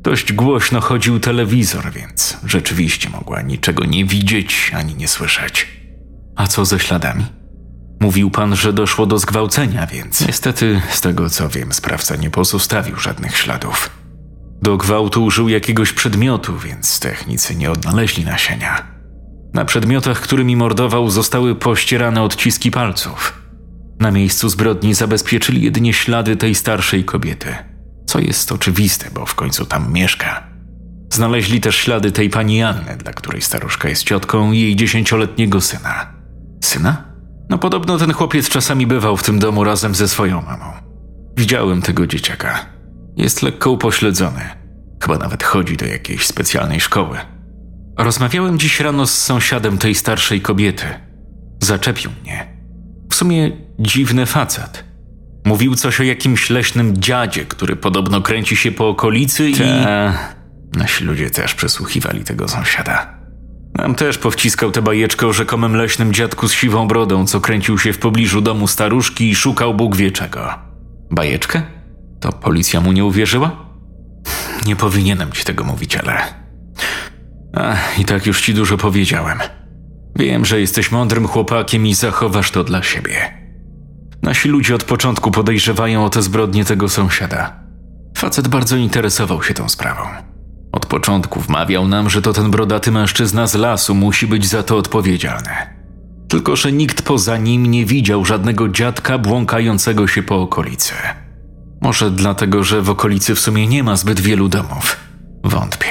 dość 0.06 0.34
głośno 0.34 0.82
chodził 0.82 1.20
telewizor, 1.20 1.92
więc 1.92 2.38
rzeczywiście 2.46 3.10
mogła 3.10 3.42
niczego 3.42 3.86
nie 3.86 4.06
widzieć 4.06 4.72
ani 4.76 4.96
nie 4.96 5.08
słyszeć. 5.08 5.68
A 6.36 6.48
co 6.48 6.66
ze 6.66 6.80
śladami? 6.80 7.26
Mówił 8.00 8.32
pan, 8.32 8.56
że 8.56 8.74
doszło 8.74 9.06
do 9.06 9.20
zgwałcenia, 9.20 9.88
więc 9.88 10.28
niestety, 10.28 10.82
z 10.90 11.02
tego 11.02 11.30
co 11.30 11.50
wiem, 11.50 11.74
sprawca 11.74 12.16
nie 12.16 12.30
pozostawił 12.30 12.96
żadnych 12.96 13.38
śladów. 13.38 13.90
Do 14.62 14.78
gwałtu 14.78 15.24
użył 15.24 15.50
jakiegoś 15.50 15.94
przedmiotu, 15.94 16.58
więc 16.58 17.00
technicy 17.00 17.56
nie 17.56 17.72
odnaleźli 17.72 18.26
nasienia. 18.26 18.88
Na 19.54 19.66
przedmiotach, 19.66 20.22
którymi 20.22 20.56
mordował, 20.56 21.10
zostały 21.10 21.56
pościerane 21.56 22.24
odciski 22.24 22.72
palców. 22.72 23.42
Na 24.00 24.12
miejscu 24.12 24.50
zbrodni 24.50 24.94
zabezpieczyli 24.94 25.62
jedynie 25.62 25.94
ślady 25.94 26.36
tej 26.36 26.56
starszej 26.56 27.04
kobiety, 27.04 27.56
co 28.16 28.20
jest 28.20 28.52
oczywiste, 28.52 29.10
bo 29.14 29.26
w 29.26 29.36
końcu 29.36 29.66
tam 29.66 29.94
mieszka. 29.94 30.44
Znaleźli 31.14 31.62
też 31.62 31.76
ślady 31.76 32.12
tej 32.12 32.30
pani 32.30 32.64
Anny, 32.64 32.98
dla 32.98 33.14
której 33.14 33.42
staruszka 33.42 33.90
jest 33.90 34.04
ciotką 34.04 34.52
i 34.52 34.60
jej 34.60 34.76
dziesięcioletniego 34.76 35.62
syna. 35.62 36.14
Syna? 36.64 37.04
No 37.50 37.58
podobno 37.58 37.98
ten 37.98 38.14
chłopiec 38.14 38.50
czasami 38.50 38.88
bywał 38.88 39.18
w 39.18 39.24
tym 39.24 39.40
domu 39.40 39.64
razem 39.64 39.96
ze 39.96 40.08
swoją 40.08 40.42
mamą. 40.42 40.66
Widziałem 41.38 41.82
tego 41.82 42.08
dzieciaka. 42.08 42.66
Jest 43.18 43.42
lekko 43.42 43.72
upośledzony. 43.72 44.42
Chyba 45.02 45.18
nawet 45.18 45.44
chodzi 45.44 45.78
do 45.78 45.86
jakiejś 45.86 46.28
specjalnej 46.28 46.82
szkoły. 46.82 47.18
Rozmawiałem 47.98 48.60
dziś 48.60 48.80
rano 48.80 49.08
z 49.08 49.18
sąsiadem 49.18 49.78
tej 49.78 49.96
starszej 49.96 50.42
kobiety. 50.42 50.86
Zaczepił 51.64 52.12
mnie. 52.24 52.58
W 53.10 53.16
sumie 53.16 53.52
dziwny 53.80 54.26
facet. 54.26 54.85
Mówił 55.46 55.76
coś 55.76 56.00
o 56.00 56.04
jakimś 56.04 56.50
leśnym 56.50 56.98
dziadzie, 56.98 57.46
który 57.46 57.76
podobno 57.76 58.22
kręci 58.22 58.56
się 58.56 58.72
po 58.72 58.90
okolicy 58.90 59.50
i... 59.50 59.54
Ta. 59.54 60.14
Nasi 60.76 61.04
ludzie 61.04 61.30
też 61.30 61.56
przesłuchiwali 61.56 62.24
tego 62.24 62.48
sąsiada. 62.48 63.16
Nam 63.76 63.96
też 63.96 64.18
powciskał 64.18 64.72
tę 64.72 64.82
bajeczkę 64.82 65.28
o 65.28 65.34
rzekomym 65.34 65.76
leśnym 65.76 66.14
dziadku 66.14 66.48
z 66.48 66.54
siwą 66.54 66.88
brodą, 66.88 67.28
co 67.28 67.42
kręcił 67.42 67.80
się 67.80 67.94
w 67.94 67.98
pobliżu 67.98 68.42
domu 68.42 68.68
staruszki 68.68 69.30
i 69.30 69.36
szukał 69.36 69.74
Bóg 69.74 69.96
wie 69.96 70.12
czego. 70.12 70.54
Bajeczkę? 71.12 71.62
To 72.20 72.32
policja 72.32 72.82
mu 72.82 72.92
nie 72.92 73.06
uwierzyła? 73.06 73.66
Nie 74.66 74.76
powinienem 74.76 75.32
ci 75.32 75.44
tego 75.44 75.64
mówić, 75.64 75.96
ale. 75.96 76.18
Ach, 77.54 78.00
i 78.00 78.06
tak 78.06 78.26
już 78.26 78.42
ci 78.42 78.54
dużo 78.54 78.78
powiedziałem. 78.78 79.40
Wiem, 80.16 80.46
że 80.46 80.60
jesteś 80.60 80.92
mądrym 80.92 81.28
chłopakiem 81.28 81.88
i 81.88 81.94
zachowasz 81.94 82.52
to 82.52 82.64
dla 82.64 82.84
siebie. 82.84 83.45
Nasi 84.26 84.50
ludzie 84.50 84.76
od 84.76 84.84
początku 84.84 85.32
podejrzewają 85.32 86.06
o 86.06 86.10
te 86.10 86.22
zbrodnie 86.22 86.66
tego 86.66 86.90
sąsiada. 86.90 87.60
Facet 88.18 88.48
bardzo 88.48 88.76
interesował 88.76 89.44
się 89.44 89.54
tą 89.54 89.70
sprawą. 89.70 90.02
Od 90.72 90.86
początku 90.86 91.40
wmawiał 91.40 91.88
nam, 91.88 92.10
że 92.10 92.22
to 92.22 92.34
ten 92.34 92.52
brodaty 92.52 92.92
mężczyzna 92.92 93.48
z 93.48 93.56
lasu 93.56 93.96
musi 93.96 94.28
być 94.28 94.48
za 94.48 94.64
to 94.64 94.78
odpowiedzialny. 94.78 95.50
Tylko, 96.28 96.56
że 96.56 96.72
nikt 96.72 97.02
poza 97.02 97.38
nim 97.38 97.66
nie 97.66 97.86
widział 97.86 98.26
żadnego 98.26 98.70
dziadka 98.70 99.18
błąkającego 99.18 100.08
się 100.08 100.24
po 100.24 100.42
okolicy. 100.42 100.94
Może 101.82 102.12
dlatego, 102.12 102.64
że 102.64 102.82
w 102.82 102.90
okolicy 102.90 103.36
w 103.36 103.40
sumie 103.40 103.68
nie 103.68 103.84
ma 103.84 103.96
zbyt 103.96 104.20
wielu 104.20 104.50
domów. 104.50 104.98
Wątpię. 105.44 105.88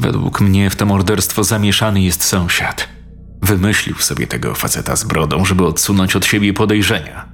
Według 0.00 0.40
mnie 0.40 0.70
w 0.70 0.76
to 0.76 0.86
morderstwo 0.86 1.44
zamieszany 1.44 2.02
jest 2.02 2.24
sąsiad. 2.24 2.88
Wymyślił 3.42 3.96
sobie 3.96 4.26
tego 4.26 4.54
faceta 4.54 4.96
z 4.96 5.04
brodą, 5.04 5.44
żeby 5.44 5.66
odsunąć 5.66 6.16
od 6.16 6.26
siebie 6.26 6.54
podejrzenia. 6.54 7.29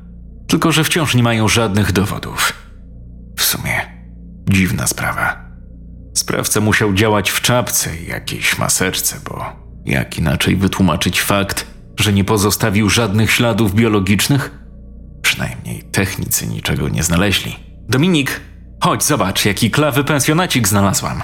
Tylko, 0.46 0.72
że 0.72 0.84
wciąż 0.84 1.14
nie 1.14 1.22
mają 1.22 1.48
żadnych 1.48 1.92
dowodów. 1.92 2.52
W 3.36 3.42
sumie 3.42 3.80
dziwna 4.50 4.86
sprawa. 4.86 5.46
Sprawca 6.14 6.60
musiał 6.60 6.94
działać 6.94 7.30
w 7.30 7.40
czapce 7.40 7.96
i 7.96 8.06
jakiejś 8.06 8.58
maseczce, 8.58 9.16
bo 9.24 9.44
jak 9.84 10.18
inaczej 10.18 10.56
wytłumaczyć 10.56 11.22
fakt, 11.22 11.66
że 12.00 12.12
nie 12.12 12.24
pozostawił 12.24 12.90
żadnych 12.90 13.30
śladów 13.30 13.74
biologicznych? 13.74 14.50
Przynajmniej 15.22 15.82
technicy 15.82 16.46
niczego 16.46 16.88
nie 16.88 17.02
znaleźli. 17.02 17.56
Dominik, 17.88 18.40
chodź 18.80 19.04
zobacz, 19.04 19.44
jaki 19.44 19.70
klawy 19.70 20.04
pensjonacik 20.04 20.68
znalazłam. 20.68 21.22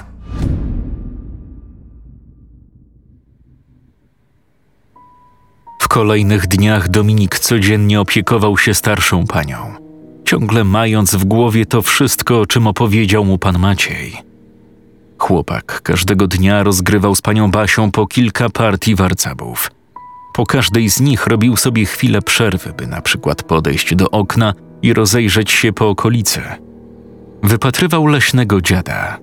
Kolejnych 5.93 6.47
dniach 6.47 6.89
Dominik 6.89 7.39
codziennie 7.39 8.01
opiekował 8.01 8.59
się 8.59 8.75
starszą 8.75 9.27
panią, 9.27 9.57
ciągle 10.25 10.65
mając 10.65 11.15
w 11.15 11.25
głowie 11.25 11.67
to 11.67 11.83
wszystko, 11.83 12.41
o 12.41 12.47
czym 12.47 12.67
opowiedział 12.67 13.25
mu 13.25 13.39
pan 13.39 13.59
Maciej. 13.59 14.17
Chłopak 15.19 15.83
każdego 15.83 16.27
dnia 16.27 16.63
rozgrywał 16.63 17.15
z 17.15 17.21
panią 17.23 17.51
Basią 17.51 17.91
po 17.91 18.07
kilka 18.07 18.51
partii 18.51 18.95
warcabów. 18.95 19.71
Po 20.35 20.47
każdej 20.47 20.91
z 20.91 21.01
nich 21.01 21.27
robił 21.27 21.57
sobie 21.57 21.87
chwilę 21.87 22.23
przerwy, 22.23 22.73
by 22.73 22.87
na 22.87 23.01
przykład 23.01 23.43
podejść 23.43 23.95
do 23.95 24.11
okna 24.11 24.55
i 24.83 24.93
rozejrzeć 24.93 25.51
się 25.51 25.73
po 25.73 25.89
okolicy. 25.89 26.41
Wypatrywał 27.43 28.07
leśnego 28.07 28.61
dziada. 28.61 29.19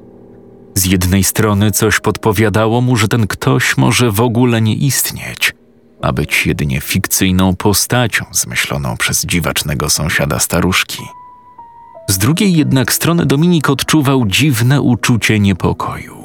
Z 0.76 0.86
jednej 0.86 1.24
strony 1.24 1.72
coś 1.72 2.00
podpowiadało 2.00 2.82
mu, 2.82 2.96
że 2.96 3.08
ten 3.08 3.28
ktoś 3.28 3.78
może 3.78 4.12
w 4.12 4.22
ogóle 4.22 4.62
nie 4.62 4.76
istnieć, 4.76 5.54
a 6.02 6.14
być 6.14 6.48
jedynie 6.48 6.82
fikcyjną 6.82 7.56
postacią 7.56 8.26
zmyśloną 8.32 8.98
przez 8.98 9.26
dziwacznego 9.26 9.90
sąsiada 9.90 10.40
staruszki. 10.40 11.04
Z 12.10 12.18
drugiej 12.18 12.54
jednak 12.54 12.94
strony 12.94 13.26
Dominik 13.26 13.70
odczuwał 13.70 14.26
dziwne 14.26 14.82
uczucie 14.82 15.40
niepokoju. 15.40 16.24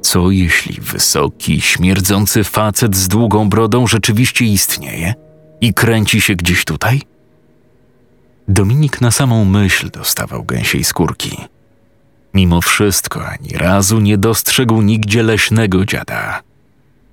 Co 0.00 0.30
jeśli 0.30 0.80
wysoki, 0.80 1.60
śmierdzący 1.60 2.44
facet 2.44 2.96
z 2.96 3.08
długą 3.08 3.48
brodą 3.48 3.86
rzeczywiście 3.86 4.44
istnieje 4.44 5.14
i 5.60 5.74
kręci 5.74 6.20
się 6.20 6.34
gdzieś 6.34 6.64
tutaj? 6.64 7.02
Dominik 8.48 9.00
na 9.00 9.10
samą 9.10 9.44
myśl 9.44 9.90
dostawał 9.90 10.44
gęsiej 10.44 10.84
skórki. 10.84 11.36
Mimo 12.34 12.60
wszystko 12.60 13.26
ani 13.26 13.50
razu 13.50 14.00
nie 14.00 14.18
dostrzegł 14.18 14.82
nigdzie 14.82 15.22
leśnego 15.22 15.84
dziada. 15.84 16.47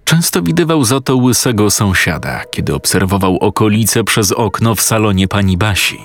Często 0.05 0.41
widywał 0.41 0.83
za 0.83 1.01
to 1.01 1.15
łysego 1.15 1.71
sąsiada, 1.71 2.43
kiedy 2.51 2.75
obserwował 2.75 3.37
okolice 3.37 4.03
przez 4.03 4.31
okno 4.31 4.75
w 4.75 4.81
salonie 4.81 5.27
pani 5.27 5.57
Basi. 5.57 5.99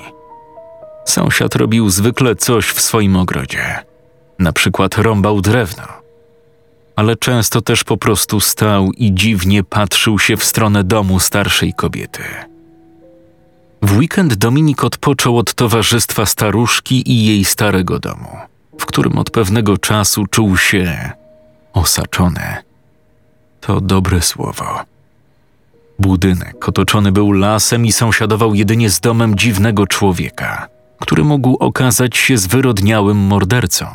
Sąsiad 1.04 1.54
robił 1.56 1.90
zwykle 1.90 2.36
coś 2.36 2.66
w 2.66 2.80
swoim 2.80 3.16
ogrodzie. 3.16 3.84
Na 4.38 4.52
przykład 4.52 4.98
rąbał 4.98 5.40
drewno. 5.40 5.84
Ale 6.96 7.16
często 7.16 7.60
też 7.60 7.84
po 7.84 7.96
prostu 7.96 8.40
stał 8.40 8.92
i 8.92 9.14
dziwnie 9.14 9.64
patrzył 9.64 10.18
się 10.18 10.36
w 10.36 10.44
stronę 10.44 10.84
domu 10.84 11.20
starszej 11.20 11.74
kobiety. 11.74 12.22
W 13.82 13.96
weekend 13.98 14.34
Dominik 14.34 14.84
odpoczął 14.84 15.38
od 15.38 15.54
towarzystwa 15.54 16.26
staruszki 16.26 17.12
i 17.12 17.26
jej 17.26 17.44
starego 17.44 17.98
domu, 17.98 18.36
w 18.78 18.86
którym 18.86 19.18
od 19.18 19.30
pewnego 19.30 19.78
czasu 19.78 20.26
czuł 20.26 20.56
się 20.56 21.10
osaczony. 21.72 22.69
To 23.60 23.80
dobre 23.80 24.22
słowo. 24.22 24.84
Budynek 25.98 26.68
otoczony 26.68 27.12
był 27.12 27.32
lasem 27.32 27.86
i 27.86 27.92
sąsiadował 27.92 28.54
jedynie 28.54 28.90
z 28.90 29.00
domem 29.00 29.34
dziwnego 29.34 29.86
człowieka, 29.86 30.68
który 31.00 31.24
mógł 31.24 31.56
okazać 31.56 32.16
się 32.16 32.38
zwyrodniałym 32.38 33.16
mordercą. 33.16 33.86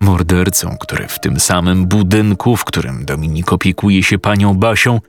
Mordercą, 0.00 0.76
który 0.80 1.08
w 1.08 1.20
tym 1.20 1.40
samym 1.40 1.86
budynku, 1.86 2.56
w 2.56 2.64
którym 2.64 3.04
Dominik 3.04 3.52
opiekuje 3.52 4.02
się 4.02 4.18
panią 4.18 4.54
Basią, 4.54 5.00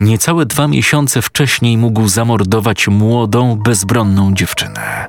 niecałe 0.00 0.46
dwa 0.46 0.68
miesiące 0.68 1.22
wcześniej 1.22 1.78
mógł 1.78 2.08
zamordować 2.08 2.88
młodą, 2.88 3.56
bezbronną 3.56 4.34
dziewczynę. 4.34 5.06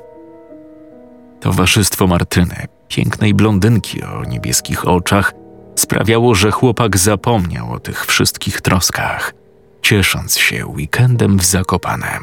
Towarzystwo 1.40 2.06
Martyny, 2.06 2.66
pięknej 2.88 3.34
blondynki 3.34 4.02
o 4.02 4.24
niebieskich 4.24 4.88
oczach, 4.88 5.32
sprawiało, 5.76 6.34
że 6.34 6.50
chłopak 6.50 6.98
zapomniał 6.98 7.72
o 7.72 7.80
tych 7.80 8.06
wszystkich 8.06 8.60
troskach, 8.60 9.34
ciesząc 9.82 10.38
się 10.38 10.66
weekendem 10.66 11.38
w 11.38 11.44
Zakopanem. 11.44 12.22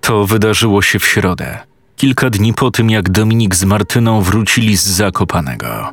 To 0.00 0.26
wydarzyło 0.26 0.82
się 0.82 0.98
w 0.98 1.06
środę, 1.06 1.58
kilka 1.96 2.30
dni 2.30 2.54
po 2.54 2.70
tym, 2.70 2.90
jak 2.90 3.10
Dominik 3.10 3.54
z 3.54 3.64
Martyną 3.64 4.22
wrócili 4.22 4.76
z 4.76 4.86
Zakopanego. 4.86 5.92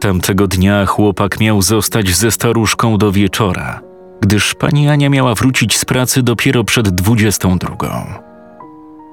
Tamtego 0.00 0.46
dnia 0.46 0.86
chłopak 0.86 1.40
miał 1.40 1.62
zostać 1.62 2.16
ze 2.16 2.30
staruszką 2.30 2.98
do 2.98 3.12
wieczora, 3.12 3.80
gdyż 4.20 4.54
pani 4.54 4.88
Ania 4.88 5.08
miała 5.08 5.34
wrócić 5.34 5.78
z 5.78 5.84
pracy 5.84 6.22
dopiero 6.22 6.64
przed 6.64 6.88
dwudziestą 6.88 7.58
drugą. 7.58 8.06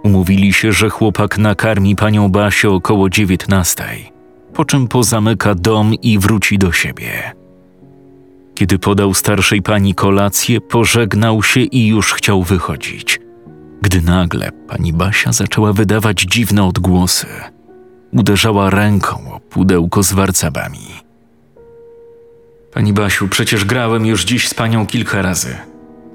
Umówili 0.03 0.53
się, 0.53 0.71
że 0.71 0.89
chłopak 0.89 1.37
nakarmi 1.37 1.95
panią 1.95 2.29
Basię 2.29 2.69
około 2.69 3.09
dziewiętnastej, 3.09 4.11
po 4.59 4.65
czym 4.65 4.87
pozamyka 4.87 5.55
dom 5.55 5.93
i 5.93 6.19
wróci 6.19 6.57
do 6.57 6.71
siebie. 6.71 7.31
Kiedy 8.55 8.79
podał 8.79 9.13
starszej 9.13 9.61
pani 9.61 9.95
kolację, 9.95 10.61
pożegnał 10.61 11.43
się 11.43 11.59
i 11.59 11.87
już 11.87 12.13
chciał 12.13 12.43
wychodzić, 12.43 13.19
gdy 13.81 14.01
nagle 14.01 14.51
pani 14.51 14.93
Basia 14.93 15.31
zaczęła 15.31 15.73
wydawać 15.73 16.21
dziwne 16.21 16.63
odgłosy. 16.63 17.27
Uderzała 18.11 18.69
ręką 18.69 19.33
o 19.33 19.39
pudełko 19.39 20.03
z 20.03 20.13
warcabami. 20.13 20.87
Pani 22.73 22.93
Basiu, 22.93 23.27
przecież 23.27 23.65
grałem 23.65 24.05
już 24.05 24.25
dziś 24.25 24.47
z 24.47 24.53
panią 24.53 24.87
kilka 24.87 25.21
razy. 25.21 25.55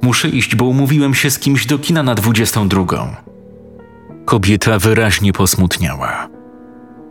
Muszę 0.03 0.29
iść, 0.29 0.57
bo 0.57 0.65
umówiłem 0.65 1.15
się 1.15 1.31
z 1.31 1.39
kimś 1.39 1.67
do 1.67 1.79
kina 1.79 2.03
na 2.03 2.15
dwudziestą 2.15 2.69
drugą. 2.69 3.15
Kobieta 4.25 4.79
wyraźnie 4.79 5.33
posmutniała. 5.33 6.34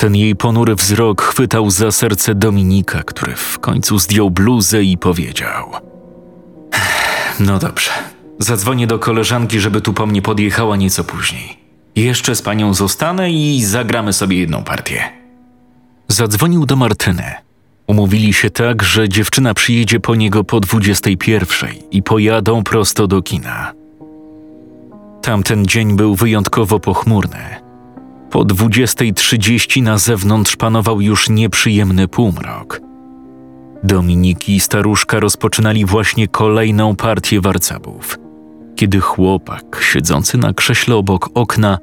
Ten 0.03 0.15
jej 0.15 0.35
ponury 0.35 0.75
wzrok 0.75 1.21
chwytał 1.21 1.69
za 1.69 1.91
serce 1.91 2.35
Dominika, 2.35 3.03
który 3.03 3.35
w 3.35 3.59
końcu 3.59 3.99
zdjął 3.99 4.31
bluzę 4.31 4.83
i 4.83 4.97
powiedział: 4.97 5.71
No 7.39 7.59
dobrze, 7.59 7.89
zadzwonię 8.39 8.87
do 8.87 8.99
koleżanki, 8.99 9.59
żeby 9.59 9.81
tu 9.81 9.93
po 9.93 10.05
mnie 10.05 10.21
podjechała 10.21 10.75
nieco 10.75 11.03
później. 11.03 11.57
Jeszcze 11.95 12.35
z 12.35 12.41
panią 12.41 12.73
zostanę 12.73 13.31
i 13.31 13.65
zagramy 13.65 14.13
sobie 14.13 14.39
jedną 14.39 14.63
partię. 14.63 15.03
Zadzwonił 16.07 16.65
do 16.65 16.75
Martyny. 16.75 17.33
Umówili 17.87 18.33
się 18.33 18.49
tak, 18.49 18.83
że 18.83 19.09
dziewczyna 19.09 19.53
przyjedzie 19.53 19.99
po 19.99 20.15
niego 20.15 20.43
po 20.43 20.59
21 20.59 21.69
i 21.91 22.03
pojadą 22.03 22.63
prosto 22.63 23.07
do 23.07 23.21
kina. 23.21 23.73
Tamten 25.21 25.65
dzień 25.65 25.95
był 25.95 26.15
wyjątkowo 26.15 26.79
pochmurny. 26.79 27.62
Po 28.33 28.45
20.30 28.45 29.83
na 29.83 29.97
zewnątrz 29.97 30.55
panował 30.55 31.01
już 31.01 31.29
nieprzyjemny 31.29 32.07
półmrok. 32.07 32.81
Dominiki 33.83 34.55
i 34.55 34.59
staruszka 34.59 35.19
rozpoczynali 35.19 35.85
właśnie 35.85 36.27
kolejną 36.27 36.95
partię 36.95 37.41
warcabów, 37.41 38.17
kiedy 38.75 38.99
chłopak, 38.99 39.81
siedzący 39.81 40.37
na 40.37 40.53
krześle 40.53 40.95
obok 40.95 41.29
okna, 41.33 41.77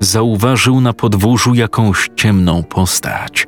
zauważył 0.00 0.80
na 0.80 0.92
podwórzu 0.92 1.54
jakąś 1.54 2.08
ciemną 2.16 2.62
postać, 2.62 3.46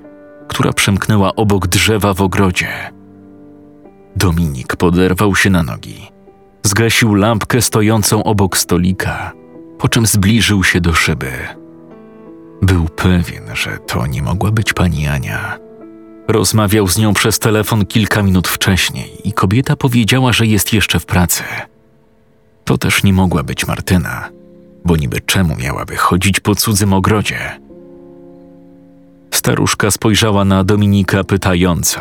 która 0.49 0.73
przemknęła 0.73 1.35
obok 1.35 1.67
drzewa 1.67 2.15
w 2.15 2.23
ogrodzie. 2.23 2.91
Dominik 4.17 4.77
poderwał 4.77 5.37
się 5.37 5.51
na 5.51 5.63
nogi. 5.63 6.09
Zgasił 6.63 7.15
lampkę 7.15 7.63
stojącą 7.63 8.25
obok 8.25 8.57
stolika, 8.57 9.33
po 9.79 9.89
czym 9.89 10.07
zbliżył 10.07 10.65
się 10.65 10.81
do 10.81 10.93
szyby. 10.93 11.62
Był 12.63 12.85
pewien, 12.85 13.43
że 13.55 13.79
to 13.79 14.07
nie 14.07 14.23
mogła 14.23 14.51
być 14.51 14.73
pani 14.73 15.07
Ania. 15.09 15.59
Rozmawiał 16.29 16.89
z 16.89 16.99
nią 16.99 17.15
przez 17.15 17.39
telefon 17.39 17.87
kilka 17.87 18.23
minut 18.23 18.49
wcześniej 18.49 19.29
i 19.29 19.33
kobieta 19.33 19.77
powiedziała, 19.77 20.33
że 20.33 20.47
jest 20.47 20.73
jeszcze 20.73 21.01
w 21.01 21.07
pracy. 21.07 21.43
To 22.65 22.79
też 22.79 23.03
nie 23.03 23.13
mogła 23.13 23.43
być 23.43 23.67
Martyna, 23.67 24.29
bo 24.85 24.97
niby 24.97 25.21
czemu 25.21 25.57
miałaby 25.57 25.97
chodzić 25.97 26.41
po 26.41 26.55
cudzym 26.55 26.93
ogrodzie? 26.93 27.61
Staruszka 29.35 29.91
spojrzała 29.91 30.45
na 30.45 30.65
Dominika 30.65 31.25
pytająco. 31.25 32.01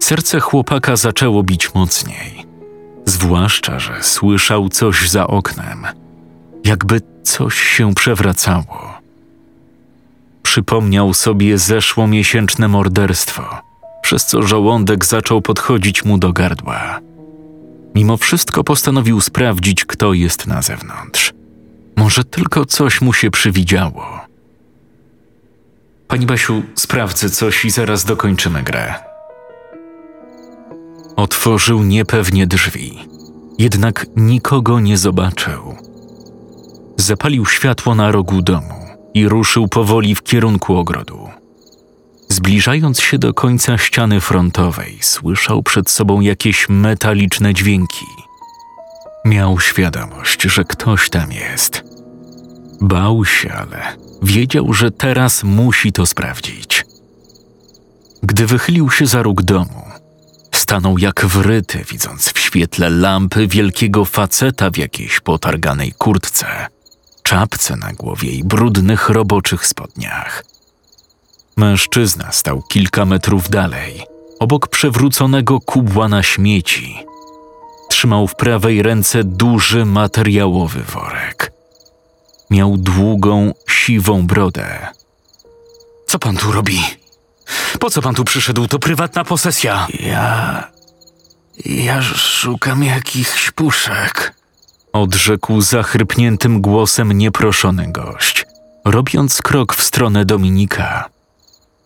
Serce 0.00 0.40
chłopaka 0.40 0.96
zaczęło 0.96 1.42
bić 1.42 1.74
mocniej, 1.74 2.46
zwłaszcza, 3.06 3.78
że 3.78 4.02
słyszał 4.02 4.68
coś 4.68 5.10
za 5.10 5.26
oknem, 5.26 5.86
jakby 6.64 7.00
coś 7.22 7.60
się 7.60 7.94
przewracało. 7.94 8.91
Przypomniał 10.52 11.14
sobie 11.14 11.58
zeszłomiesięczne 11.58 12.68
morderstwo, 12.68 13.42
przez 14.02 14.26
co 14.26 14.42
żołądek 14.42 15.04
zaczął 15.04 15.42
podchodzić 15.42 16.04
mu 16.04 16.18
do 16.18 16.32
gardła. 16.32 17.00
Mimo 17.94 18.16
wszystko 18.16 18.64
postanowił 18.64 19.20
sprawdzić, 19.20 19.84
kto 19.84 20.12
jest 20.12 20.46
na 20.46 20.62
zewnątrz. 20.62 21.32
Może 21.96 22.24
tylko 22.24 22.66
coś 22.66 23.00
mu 23.00 23.12
się 23.12 23.30
przywidziało. 23.30 24.20
Pani 26.08 26.26
Basiu, 26.26 26.62
sprawdzę 26.74 27.30
coś 27.30 27.64
i 27.64 27.70
zaraz 27.70 28.04
dokończymy 28.04 28.62
grę. 28.62 28.94
Otworzył 31.16 31.82
niepewnie 31.82 32.46
drzwi, 32.46 32.98
jednak 33.58 34.06
nikogo 34.16 34.80
nie 34.80 34.98
zobaczył. 34.98 35.76
Zapalił 36.96 37.46
światło 37.46 37.94
na 37.94 38.12
rogu 38.12 38.42
domu 38.42 38.81
i 39.14 39.28
ruszył 39.28 39.68
powoli 39.68 40.14
w 40.14 40.22
kierunku 40.22 40.76
ogrodu. 40.76 41.28
Zbliżając 42.28 43.00
się 43.00 43.18
do 43.18 43.34
końca 43.34 43.78
ściany 43.78 44.20
frontowej, 44.20 44.98
słyszał 45.00 45.62
przed 45.62 45.90
sobą 45.90 46.20
jakieś 46.20 46.68
metaliczne 46.68 47.54
dźwięki. 47.54 48.06
Miał 49.24 49.60
świadomość, 49.60 50.42
że 50.42 50.64
ktoś 50.64 51.10
tam 51.10 51.32
jest. 51.32 51.84
Bał 52.80 53.24
się, 53.24 53.52
ale 53.52 53.96
wiedział, 54.22 54.72
że 54.72 54.90
teraz 54.90 55.44
musi 55.44 55.92
to 55.92 56.06
sprawdzić. 56.06 56.84
Gdy 58.22 58.46
wychylił 58.46 58.90
się 58.90 59.06
za 59.06 59.22
róg 59.22 59.42
domu, 59.42 59.82
stanął 60.54 60.98
jak 60.98 61.26
wryty, 61.26 61.84
widząc 61.90 62.32
w 62.32 62.38
świetle 62.38 62.90
lampy 62.90 63.48
wielkiego 63.48 64.04
faceta 64.04 64.70
w 64.70 64.76
jakiejś 64.76 65.20
potarganej 65.20 65.92
kurtce, 65.92 66.46
czapce 67.32 67.76
na 67.76 67.92
głowie 67.92 68.30
i 68.30 68.44
brudnych 68.44 69.08
roboczych 69.08 69.66
spodniach. 69.66 70.44
Mężczyzna 71.56 72.32
stał 72.32 72.62
kilka 72.62 73.04
metrów 73.04 73.50
dalej, 73.50 74.02
obok 74.38 74.68
przewróconego 74.68 75.60
kubła 75.60 76.08
na 76.08 76.22
śmieci. 76.22 77.06
Trzymał 77.90 78.28
w 78.28 78.34
prawej 78.34 78.82
ręce 78.82 79.24
duży 79.24 79.84
materiałowy 79.84 80.82
worek. 80.82 81.52
Miał 82.50 82.76
długą, 82.76 83.54
siwą 83.68 84.26
brodę. 84.26 84.88
Co 86.06 86.18
pan 86.18 86.36
tu 86.36 86.52
robi? 86.52 86.80
Po 87.80 87.90
co 87.90 88.02
pan 88.02 88.14
tu 88.14 88.24
przyszedł? 88.24 88.68
To 88.68 88.78
prywatna 88.78 89.24
posesja. 89.24 89.86
Ja. 90.00 90.68
Ja 91.64 92.02
szukam 92.02 92.84
jakichś 92.84 93.50
puszek. 93.50 94.41
Odrzekł 94.92 95.60
zachrypniętym 95.60 96.60
głosem 96.60 97.12
nieproszony 97.12 97.92
gość, 97.92 98.46
robiąc 98.84 99.42
krok 99.42 99.74
w 99.74 99.82
stronę 99.82 100.24
Dominika. 100.24 101.08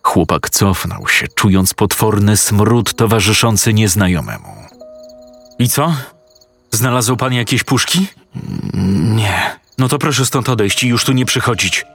Chłopak 0.03 0.49
cofnął 0.49 1.07
się, 1.07 1.27
czując 1.27 1.73
potworny 1.73 2.37
smród 2.37 2.93
towarzyszący 2.93 3.73
nieznajomemu. 3.73 4.55
I 5.59 5.69
co? 5.69 5.93
Znalazł 6.71 7.17
pan 7.17 7.33
jakieś 7.33 7.63
puszki? 7.63 8.07
Nie. 9.15 9.59
No 9.77 9.87
to 9.87 9.99
proszę 9.99 10.25
stąd 10.25 10.49
odejść 10.49 10.83
i 10.83 10.87
już 10.87 11.05
tu 11.05 11.11
nie 11.11 11.25
przychodzić. 11.25 11.85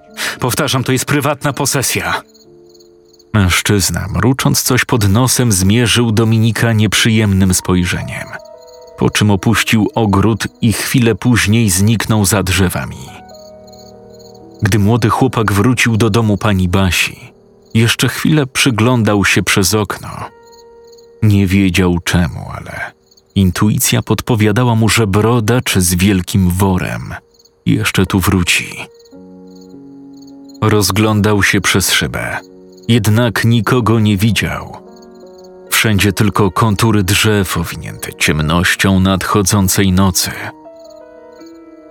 Powtarzam, 0.40 0.84
to 0.84 0.92
jest 0.92 1.04
prywatna 1.04 1.52
posesja. 1.52 2.22
Mężczyzna, 3.34 4.06
mrucząc 4.08 4.62
coś 4.62 4.84
pod 4.84 5.08
nosem, 5.08 5.52
zmierzył 5.52 6.12
Dominika 6.12 6.72
nieprzyjemnym 6.72 7.54
spojrzeniem, 7.54 8.28
po 9.02 9.10
czym 9.10 9.30
opuścił 9.30 9.88
ogród 9.94 10.48
i 10.60 10.72
chwilę 10.72 11.14
później 11.14 11.70
zniknął 11.70 12.24
za 12.24 12.42
drzewami. 12.42 13.06
Gdy 14.62 14.78
młody 14.78 15.08
chłopak 15.08 15.52
wrócił 15.52 15.96
do 15.96 16.10
domu 16.10 16.38
pani 16.38 16.68
Basi, 16.68 17.32
jeszcze 17.74 18.08
chwilę 18.08 18.46
przyglądał 18.46 19.24
się 19.24 19.42
przez 19.42 19.74
okno. 19.74 20.08
Nie 21.22 21.46
wiedział 21.46 21.98
czemu, 22.04 22.40
ale 22.56 22.92
intuicja 23.34 24.02
podpowiadała 24.02 24.74
mu, 24.74 24.88
że 24.88 25.06
brodacz 25.06 25.74
z 25.76 25.94
wielkim 25.94 26.50
worem 26.50 27.14
jeszcze 27.66 28.06
tu 28.06 28.20
wróci. 28.20 28.76
Rozglądał 30.60 31.42
się 31.42 31.60
przez 31.60 31.92
szybę, 31.92 32.36
jednak 32.88 33.44
nikogo 33.44 34.00
nie 34.00 34.16
widział. 34.16 34.76
Wszędzie 35.82 36.12
tylko 36.12 36.50
kontury 36.50 37.02
drzew 37.02 37.58
owinięte 37.58 38.12
ciemnością 38.14 39.00
nadchodzącej 39.00 39.92
nocy. 39.92 40.30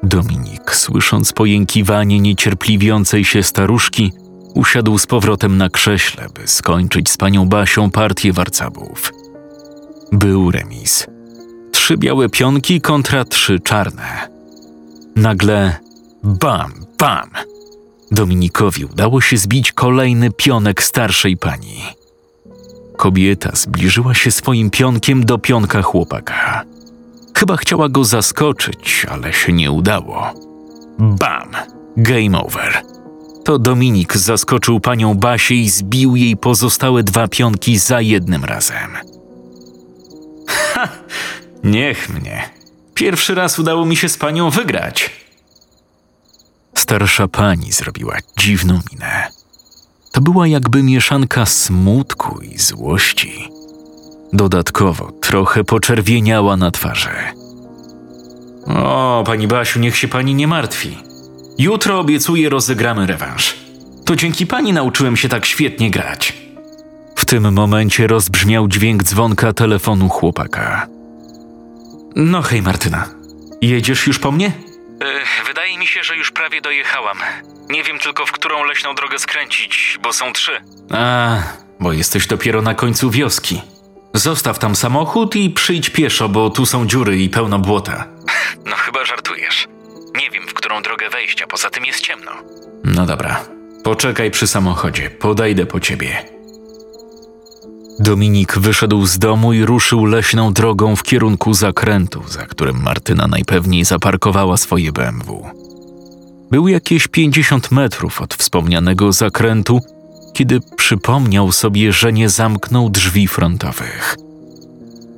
Dominik, 0.03 0.75
słysząc 0.75 1.33
pojękiwanie 1.33 2.19
niecierpliwiącej 2.19 3.25
się 3.25 3.43
staruszki, 3.43 4.11
usiadł 4.55 4.97
z 4.97 5.07
powrotem 5.07 5.57
na 5.57 5.69
krześle, 5.69 6.27
by 6.35 6.47
skończyć 6.47 7.09
z 7.09 7.17
panią 7.17 7.49
Basią 7.49 7.91
partię 7.91 8.33
warcabów. 8.33 9.13
Był 10.11 10.51
remis. 10.51 11.07
Trzy 11.71 11.97
białe 11.97 12.29
pionki 12.29 12.81
kontra 12.81 13.25
trzy 13.25 13.59
czarne. 13.59 14.29
Nagle 15.15 15.77
bam, 16.23 16.71
bam! 16.97 17.29
Dominikowi 18.11 18.85
udało 18.85 19.21
się 19.21 19.37
zbić 19.37 19.71
kolejny 19.71 20.31
pionek 20.31 20.83
starszej 20.83 21.37
pani. 21.37 22.00
Kobieta 23.01 23.49
zbliżyła 23.53 24.13
się 24.13 24.31
swoim 24.31 24.69
pionkiem 24.69 25.25
do 25.25 25.37
pionka 25.37 25.81
chłopaka. 25.81 26.63
Chyba 27.37 27.57
chciała 27.57 27.89
go 27.89 28.03
zaskoczyć, 28.03 29.05
ale 29.11 29.33
się 29.33 29.53
nie 29.53 29.71
udało. 29.71 30.33
Bam! 30.99 31.51
Game 31.97 32.41
over. 32.41 32.81
To 33.43 33.59
Dominik 33.59 34.17
zaskoczył 34.17 34.79
panią 34.79 35.15
Basię 35.15 35.55
i 35.55 35.69
zbił 35.69 36.15
jej 36.15 36.37
pozostałe 36.37 37.03
dwa 37.03 37.27
pionki 37.27 37.77
za 37.77 38.01
jednym 38.01 38.45
razem. 38.45 38.97
Ha! 40.47 40.87
Niech 41.63 42.09
mnie. 42.09 42.49
Pierwszy 42.93 43.35
raz 43.35 43.59
udało 43.59 43.85
mi 43.85 43.95
się 43.95 44.09
z 44.09 44.17
panią 44.17 44.49
wygrać. 44.49 45.09
Starsza 46.77 47.27
pani 47.27 47.71
zrobiła 47.71 48.17
dziwną 48.37 48.79
minę. 48.91 49.40
To 50.11 50.21
była 50.21 50.47
jakby 50.47 50.83
mieszanka 50.83 51.45
smutku 51.45 52.39
i 52.41 52.57
złości. 52.57 53.49
Dodatkowo 54.33 55.11
trochę 55.11 55.63
poczerwieniała 55.63 56.57
na 56.57 56.71
twarzy. 56.71 57.09
O, 58.67 59.23
pani 59.25 59.47
Basiu, 59.47 59.79
niech 59.79 59.97
się 59.97 60.07
pani 60.07 60.35
nie 60.35 60.47
martwi. 60.47 60.97
Jutro 61.57 61.99
obiecuję 61.99 62.49
rozegramy 62.49 63.07
rewanż. 63.07 63.55
To 64.05 64.15
dzięki 64.15 64.47
pani 64.47 64.73
nauczyłem 64.73 65.17
się 65.17 65.29
tak 65.29 65.45
świetnie 65.45 65.91
grać. 65.91 66.33
W 67.15 67.25
tym 67.25 67.53
momencie 67.53 68.07
rozbrzmiał 68.07 68.67
dźwięk 68.67 69.03
dzwonka 69.03 69.53
telefonu 69.53 70.09
chłopaka. 70.09 70.87
No 72.15 72.41
hej, 72.41 72.61
Martyna. 72.61 73.09
Jedziesz 73.61 74.07
już 74.07 74.19
po 74.19 74.31
mnie? 74.31 74.51
E, 75.01 75.43
wydaje 75.47 75.77
mi 75.77 75.87
się, 75.87 76.03
że 76.03 76.15
już 76.15 76.31
prawie 76.31 76.61
dojechałam. 76.61 77.17
Nie 77.69 77.83
wiem 77.83 77.99
tylko, 77.99 78.25
w 78.25 78.31
którą 78.31 78.63
leśną 78.63 78.95
drogę 78.95 79.19
skręcić, 79.19 79.99
bo 80.03 80.13
są 80.13 80.33
trzy. 80.33 80.51
A, 80.91 81.37
bo 81.79 81.93
jesteś 81.93 82.27
dopiero 82.27 82.61
na 82.61 82.73
końcu 82.75 83.11
wioski. 83.11 83.61
Zostaw 84.13 84.59
tam 84.59 84.75
samochód 84.75 85.35
i 85.35 85.49
przyjdź 85.49 85.89
pieszo, 85.89 86.29
bo 86.29 86.49
tu 86.49 86.65
są 86.65 86.87
dziury 86.87 87.17
i 87.17 87.29
pełno 87.29 87.59
błota. 87.59 88.05
No 88.65 88.75
chyba 88.75 89.05
żartujesz. 89.05 89.67
Nie 90.15 90.29
wiem, 90.29 90.47
w 90.47 90.53
którą 90.53 90.81
drogę 90.81 91.09
wejść, 91.09 91.41
a 91.41 91.47
poza 91.47 91.69
tym 91.69 91.85
jest 91.85 92.01
ciemno. 92.01 92.31
No 92.83 93.05
dobra, 93.05 93.45
poczekaj 93.83 94.31
przy 94.31 94.47
samochodzie, 94.47 95.09
podejdę 95.09 95.65
po 95.65 95.79
ciebie. 95.79 96.25
Dominik 98.01 98.59
wyszedł 98.59 99.05
z 99.05 99.19
domu 99.19 99.53
i 99.53 99.65
ruszył 99.65 100.05
leśną 100.05 100.53
drogą 100.53 100.95
w 100.95 101.03
kierunku 101.03 101.53
zakrętu, 101.53 102.23
za 102.27 102.45
którym 102.45 102.81
Martyna 102.81 103.27
najpewniej 103.27 103.85
zaparkowała 103.85 104.57
swoje 104.57 104.91
BMW. 104.91 105.45
Był 106.51 106.67
jakieś 106.67 107.07
50 107.07 107.71
metrów 107.71 108.21
od 108.21 108.33
wspomnianego 108.33 109.11
zakrętu, 109.11 109.79
kiedy 110.33 110.59
przypomniał 110.77 111.51
sobie, 111.51 111.93
że 111.93 112.13
nie 112.13 112.29
zamknął 112.29 112.89
drzwi 112.89 113.27
frontowych. 113.27 114.17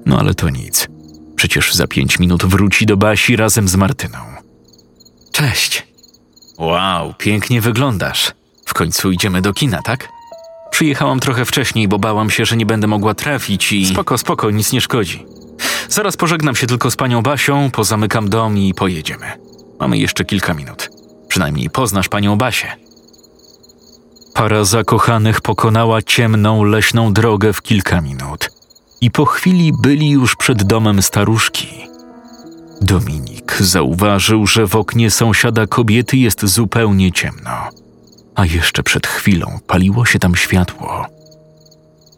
No 0.05 0.19
ale 0.19 0.33
to 0.33 0.49
nic. 0.49 0.87
Przecież 1.35 1.73
za 1.73 1.87
pięć 1.87 2.19
minut 2.19 2.45
wróci 2.45 2.85
do 2.85 2.97
Basi 2.97 3.35
razem 3.35 3.67
z 3.67 3.75
Martyną. 3.75 4.17
Cześć. 5.31 5.87
Wow, 6.57 7.13
pięknie 7.17 7.61
wyglądasz. 7.61 8.31
W 8.65 8.73
końcu 8.73 9.11
idziemy 9.11 9.41
do 9.41 9.53
kina, 9.53 9.81
tak? 9.81 10.09
Przyjechałam 10.73 11.19
trochę 11.19 11.45
wcześniej, 11.45 11.87
bo 11.87 11.99
bałam 11.99 12.29
się, 12.29 12.45
że 12.45 12.57
nie 12.57 12.65
będę 12.65 12.87
mogła 12.87 13.13
trafić 13.13 13.71
i... 13.71 13.85
Spoko, 13.85 14.17
spoko, 14.17 14.51
nic 14.51 14.71
nie 14.71 14.81
szkodzi. 14.81 15.25
Zaraz 15.89 16.17
pożegnam 16.17 16.55
się 16.55 16.67
tylko 16.67 16.91
z 16.91 16.95
panią 16.95 17.21
Basią, 17.21 17.71
pozamykam 17.71 18.29
dom 18.29 18.57
i 18.57 18.73
pojedziemy. 18.73 19.25
Mamy 19.79 19.97
jeszcze 19.97 20.25
kilka 20.25 20.53
minut. 20.53 20.89
Przynajmniej 21.27 21.69
poznasz 21.69 22.09
panią 22.09 22.37
Basię. 22.37 22.67
Para 24.33 24.63
zakochanych 24.63 25.41
pokonała 25.41 26.01
ciemną, 26.01 26.63
leśną 26.63 27.13
drogę 27.13 27.53
w 27.53 27.61
kilka 27.61 28.01
minut 28.01 28.49
i 29.01 29.11
po 29.11 29.25
chwili 29.25 29.71
byli 29.81 30.09
już 30.09 30.35
przed 30.35 30.63
domem 30.63 31.01
staruszki. 31.01 31.67
Dominik 32.81 33.57
zauważył, 33.59 34.47
że 34.47 34.67
w 34.67 34.75
oknie 34.75 35.11
sąsiada 35.11 35.67
kobiety 35.67 36.17
jest 36.17 36.45
zupełnie 36.45 37.11
ciemno, 37.11 37.69
a 38.35 38.45
jeszcze 38.45 38.83
przed 38.83 39.07
chwilą 39.07 39.59
paliło 39.67 40.05
się 40.05 40.19
tam 40.19 40.35
światło. 40.35 41.05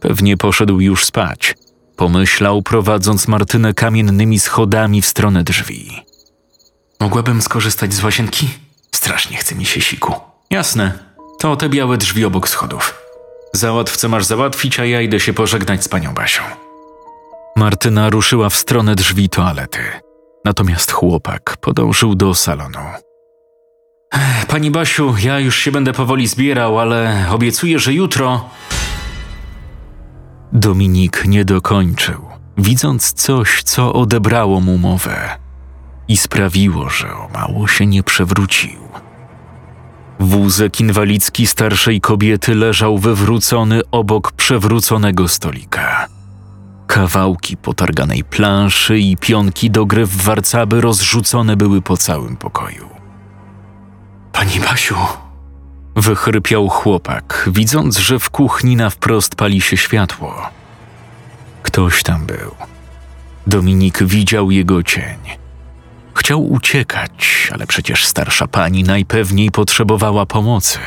Pewnie 0.00 0.36
poszedł 0.36 0.80
już 0.80 1.04
spać, 1.04 1.54
pomyślał, 1.96 2.62
prowadząc 2.62 3.28
Martynę 3.28 3.74
kamiennymi 3.74 4.40
schodami 4.40 5.02
w 5.02 5.06
stronę 5.06 5.44
drzwi. 5.44 6.02
Mogłabym 7.00 7.42
skorzystać 7.42 7.94
z 7.94 8.04
łazienki? 8.04 8.48
Strasznie 8.94 9.36
chce 9.36 9.54
mi 9.54 9.64
się 9.64 9.80
siku. 9.80 10.14
Jasne, 10.50 10.98
to 11.38 11.56
te 11.56 11.68
białe 11.68 11.96
drzwi 11.96 12.24
obok 12.24 12.48
schodów. 12.48 12.94
Załatw, 13.52 13.96
co 13.96 14.08
masz 14.08 14.24
załatwić, 14.24 14.80
a 14.80 14.84
ja 14.84 15.00
idę 15.00 15.20
się 15.20 15.32
pożegnać 15.32 15.84
z 15.84 15.88
panią 15.88 16.14
Basią. 16.14 16.42
Martyna 17.56 18.10
ruszyła 18.10 18.48
w 18.48 18.56
stronę 18.56 18.94
drzwi 18.94 19.28
toalety. 19.28 19.78
Natomiast 20.44 20.92
chłopak 20.92 21.56
podążył 21.60 22.14
do 22.14 22.34
salonu. 22.34 23.05
"Ech, 24.16 24.46
Pani 24.46 24.70
Basiu, 24.70 25.14
ja 25.22 25.40
już 25.40 25.56
się 25.56 25.72
będę 25.72 25.92
powoli 25.92 26.26
zbierał, 26.26 26.78
ale 26.78 27.26
obiecuję, 27.30 27.78
że 27.78 27.94
jutro. 27.94 28.44
Dominik 30.52 31.24
nie 31.26 31.44
dokończył, 31.44 32.22
widząc 32.58 33.12
coś, 33.12 33.62
co 33.62 33.92
odebrało 33.92 34.60
mu 34.60 34.78
mowę 34.78 35.38
i 36.08 36.16
sprawiło, 36.16 36.88
że 36.90 37.12
o 37.12 37.28
mało 37.34 37.68
się 37.68 37.86
nie 37.86 38.02
przewrócił. 38.02 38.86
Wózek 40.20 40.80
inwalidzki 40.80 41.46
starszej 41.46 42.00
kobiety 42.00 42.54
leżał 42.54 42.98
wywrócony 42.98 43.80
obok 43.90 44.32
przewróconego 44.32 45.28
stolika. 45.28 46.06
Kawałki 46.86 47.56
potarganej 47.56 48.24
planszy 48.24 48.98
i 48.98 49.16
pionki 49.16 49.70
do 49.70 49.86
gry 49.86 50.06
w 50.06 50.16
warcaby 50.16 50.80
rozrzucone 50.80 51.56
były 51.56 51.82
po 51.82 51.96
całym 51.96 52.36
pokoju. 52.36 52.95
Pani 54.36 54.60
Basiu! 54.60 54.96
Wychrypiał 55.94 56.68
chłopak, 56.68 57.48
widząc, 57.52 57.98
że 57.98 58.18
w 58.18 58.30
kuchni 58.30 58.76
na 58.76 58.90
wprost 58.90 59.34
pali 59.34 59.60
się 59.60 59.76
światło. 59.76 60.50
Ktoś 61.62 62.02
tam 62.02 62.26
był. 62.26 62.54
Dominik 63.46 64.02
widział 64.02 64.50
jego 64.50 64.82
cień. 64.82 65.18
Chciał 66.14 66.52
uciekać, 66.52 67.48
ale 67.52 67.66
przecież 67.66 68.06
starsza 68.06 68.46
pani 68.46 68.82
najpewniej 68.82 69.50
potrzebowała 69.50 70.26
pomocy. 70.26 70.78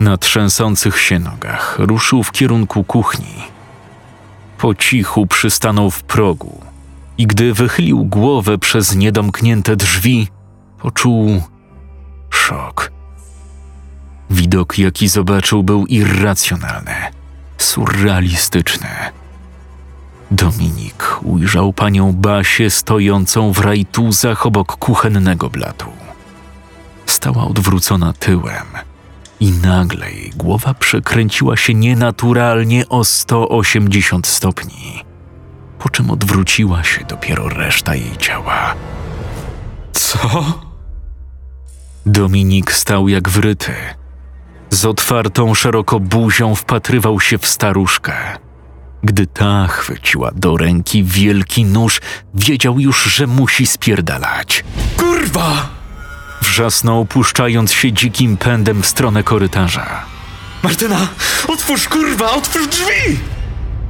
Na 0.00 0.16
trzęsących 0.16 1.00
się 1.00 1.18
nogach 1.18 1.76
ruszył 1.78 2.22
w 2.22 2.32
kierunku 2.32 2.84
kuchni. 2.84 3.34
Po 4.58 4.74
cichu 4.74 5.26
przystanął 5.26 5.90
w 5.90 6.02
progu 6.02 6.60
i 7.18 7.26
gdy 7.26 7.54
wychylił 7.54 8.04
głowę 8.04 8.58
przez 8.58 8.94
niedomknięte 8.94 9.76
drzwi, 9.76 10.28
poczuł 10.78 11.42
szok. 12.30 12.92
Widok, 14.30 14.78
jaki 14.78 15.08
zobaczył, 15.08 15.62
był 15.62 15.86
irracjonalny, 15.86 16.94
surrealistyczny. 17.58 18.88
Dominik 20.30 21.18
ujrzał 21.22 21.72
panią 21.72 22.12
Basię 22.12 22.70
stojącą 22.70 23.52
w 23.52 23.58
rajtuzach 23.58 24.46
obok 24.46 24.76
kuchennego 24.76 25.50
blatu. 25.50 25.86
Stała 27.06 27.44
odwrócona 27.44 28.12
tyłem 28.12 28.66
i 29.40 29.50
nagle 29.50 30.12
jej 30.12 30.30
głowa 30.30 30.74
przekręciła 30.74 31.56
się 31.56 31.74
nienaturalnie 31.74 32.88
o 32.88 33.04
180 33.04 34.26
stopni, 34.26 35.04
po 35.78 35.88
czym 35.88 36.10
odwróciła 36.10 36.84
się 36.84 37.04
dopiero 37.04 37.48
reszta 37.48 37.94
jej 37.94 38.16
ciała. 38.16 38.74
Co? 39.92 40.67
Dominik 42.06 42.72
stał 42.72 43.08
jak 43.08 43.28
wryty. 43.28 43.72
Z 44.70 44.84
otwartą 44.84 45.54
szeroko 45.54 46.00
buzią 46.00 46.54
wpatrywał 46.54 47.20
się 47.20 47.38
w 47.38 47.46
staruszkę. 47.46 48.12
Gdy 49.02 49.26
ta 49.26 49.66
chwyciła 49.66 50.30
do 50.34 50.56
ręki 50.56 51.04
wielki 51.04 51.64
nóż, 51.64 52.00
wiedział 52.34 52.80
już, 52.80 53.04
że 53.04 53.26
musi 53.26 53.66
spierdalać. 53.66 54.64
Kurwa! 54.96 55.68
Wrzasnął, 56.42 57.04
puszczając 57.04 57.72
się 57.72 57.92
dzikim 57.92 58.36
pędem 58.36 58.82
w 58.82 58.86
stronę 58.86 59.22
korytarza. 59.22 60.04
Martyna, 60.62 61.08
otwórz 61.48 61.88
kurwa, 61.88 62.30
otwórz 62.30 62.66
drzwi! 62.66 63.18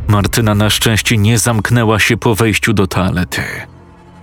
Martyna 0.09 0.55
na 0.55 0.71
szczęście 0.71 1.17
nie 1.17 1.39
zamknęła 1.39 1.99
się 1.99 2.17
po 2.17 2.35
wejściu 2.35 2.73
do 2.73 2.87
toalety. 2.87 3.43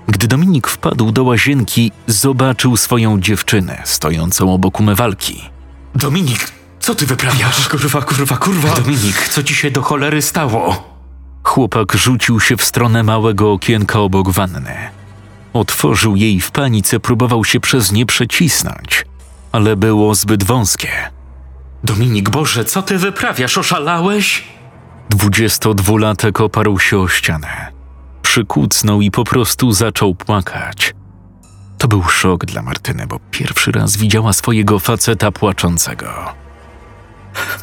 Gdy 0.07 0.27
Dominik 0.27 0.67
wpadł 0.67 1.11
do 1.11 1.23
łazienki, 1.23 1.91
zobaczył 2.07 2.77
swoją 2.77 3.19
dziewczynę 3.19 3.81
stojącą 3.85 4.53
obok 4.53 4.79
umywalki. 4.79 5.41
Dominik, 5.95 6.51
co 6.79 6.95
ty 6.95 7.05
wyprawiasz? 7.05 7.69
Kurwa, 7.69 8.01
kurwa, 8.01 8.37
kurwa. 8.37 8.75
Dominik, 8.75 9.27
co 9.29 9.43
ci 9.43 9.55
się 9.55 9.71
do 9.71 9.81
cholery 9.81 10.21
stało? 10.21 10.83
Chłopak 11.43 11.93
rzucił 11.93 12.39
się 12.39 12.57
w 12.57 12.63
stronę 12.63 13.03
małego 13.03 13.51
okienka 13.51 13.99
obok 13.99 14.29
wanny. 14.29 14.75
Otworzył 15.53 16.15
jej 16.15 16.41
w 16.41 16.51
panice, 16.51 16.99
próbował 16.99 17.45
się 17.45 17.59
przez 17.59 17.91
nie 17.91 18.05
przecisnąć, 18.05 19.05
ale 19.51 19.75
było 19.75 20.15
zbyt 20.15 20.43
wąskie. 20.43 20.89
Dominik, 21.83 22.29
Boże, 22.29 22.65
co 22.65 22.81
ty 22.81 22.97
wyprawiasz? 22.97 23.57
Oszalałeś? 23.57 24.43
Dwudziestodwulatek 25.09 26.41
oparł 26.41 26.79
się 26.79 26.97
o 26.97 27.07
ścianę. 27.07 27.74
Przykucnął 28.35 29.01
i 29.01 29.11
po 29.11 29.23
prostu 29.23 29.71
zaczął 29.71 30.15
płakać. 30.15 30.93
To 31.77 31.87
był 31.87 32.03
szok 32.03 32.45
dla 32.45 32.61
Martyny, 32.61 33.07
bo 33.07 33.19
pierwszy 33.31 33.71
raz 33.71 33.97
widziała 33.97 34.33
swojego 34.33 34.79
faceta 34.79 35.31
płaczącego. 35.31 36.33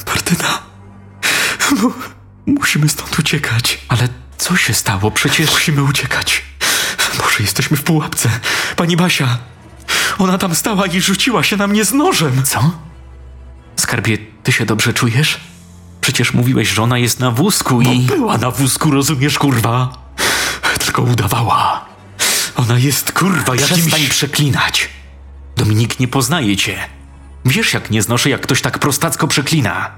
Martyna, 0.07 0.59
mu- 1.81 1.91
musimy 2.45 2.89
stąd 2.89 3.19
uciekać. 3.19 3.81
Ale 3.87 4.07
co 4.37 4.55
się 4.55 4.73
stało? 4.73 5.11
Przecież 5.11 5.51
musimy 5.51 5.83
uciekać. 5.83 6.43
Boże, 7.19 7.35
jesteśmy 7.39 7.77
w 7.77 7.83
pułapce. 7.83 8.29
Pani 8.75 8.97
Basia, 8.97 9.37
ona 10.17 10.37
tam 10.37 10.55
stała 10.55 10.85
i 10.87 11.01
rzuciła 11.01 11.43
się 11.43 11.57
na 11.57 11.67
mnie 11.67 11.85
z 11.85 11.93
nożem. 11.93 12.43
Co? 12.43 12.71
Skarbie, 13.75 14.17
ty 14.43 14.51
się 14.51 14.65
dobrze 14.65 14.93
czujesz? 14.93 15.39
Przecież 16.01 16.33
mówiłeś, 16.33 16.69
że 16.69 16.81
ona 16.83 16.97
jest 16.97 17.19
na 17.19 17.31
wózku 17.31 17.81
i... 17.81 17.99
No 17.99 18.15
była 18.15 18.37
na 18.37 18.51
wózku, 18.51 18.91
rozumiesz, 18.91 19.39
kurwa? 19.39 20.02
Tylko 20.79 21.01
udawała. 21.01 21.85
Ona 22.55 22.77
jest, 22.77 23.11
kurwa, 23.11 23.55
jakimś... 23.55 23.81
Przestań 23.81 24.07
przeklinać. 24.09 24.89
Dominik 25.55 25.99
nie 25.99 26.07
poznaje 26.07 26.57
cię. 26.57 26.77
Wiesz, 27.45 27.73
jak 27.73 27.91
nie 27.91 28.01
znoszę, 28.01 28.29
jak 28.29 28.41
ktoś 28.41 28.61
tak 28.61 28.79
prostacko 28.79 29.27
przeklina. 29.27 29.91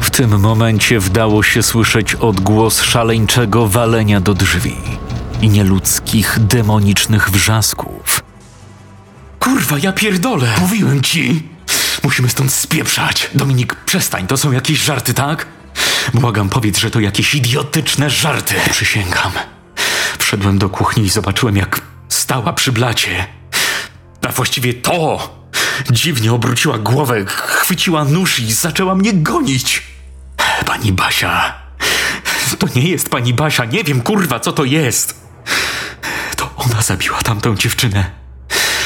W 0.00 0.10
tym 0.10 0.40
momencie 0.40 1.00
wdało 1.00 1.42
się 1.42 1.62
słyszeć 1.62 2.14
odgłos 2.14 2.82
szaleńczego 2.82 3.68
walenia 3.68 4.20
do 4.20 4.34
drzwi 4.34 4.76
i 5.42 5.48
nieludzkich, 5.48 6.38
demonicznych 6.40 7.30
wrzasków. 7.30 8.22
Kurwa, 9.38 9.78
ja 9.78 9.92
pierdolę! 9.92 10.54
Mówiłem 10.60 11.02
ci! 11.02 11.48
Musimy 12.02 12.28
stąd 12.28 12.52
spieprzać. 12.52 13.30
Dominik, 13.34 13.74
przestań, 13.74 14.26
to 14.26 14.36
są 14.36 14.52
jakieś 14.52 14.78
żarty, 14.78 15.14
tak? 15.14 15.46
Błagam, 16.14 16.48
powiedz, 16.48 16.78
że 16.78 16.90
to 16.90 17.00
jakieś 17.00 17.34
idiotyczne 17.34 18.10
żarty. 18.10 18.54
Przysięgam. 18.70 19.32
Wszedłem 20.18 20.58
do 20.58 20.68
kuchni 20.68 21.04
i 21.04 21.08
zobaczyłem, 21.10 21.56
jak 21.56 21.80
stała 22.08 22.52
przy 22.52 22.72
blacie. 22.72 23.26
A 24.28 24.32
właściwie 24.32 24.74
to! 24.74 25.30
Dziwnie 25.90 26.32
obróciła 26.32 26.78
głowę, 26.78 27.24
chwyciła 27.26 28.04
nóż 28.04 28.40
i 28.40 28.52
zaczęła 28.52 28.94
mnie 28.94 29.12
gonić. 29.12 29.82
Pani 30.66 30.92
Basia. 30.92 31.54
To 32.58 32.66
nie 32.76 32.88
jest 32.88 33.08
pani 33.08 33.34
Basia, 33.34 33.64
nie 33.64 33.84
wiem 33.84 34.00
kurwa, 34.00 34.40
co 34.40 34.52
to 34.52 34.64
jest. 34.64 35.22
To 36.36 36.50
ona 36.56 36.82
zabiła 36.82 37.18
tamtą 37.18 37.56
dziewczynę. 37.56 38.10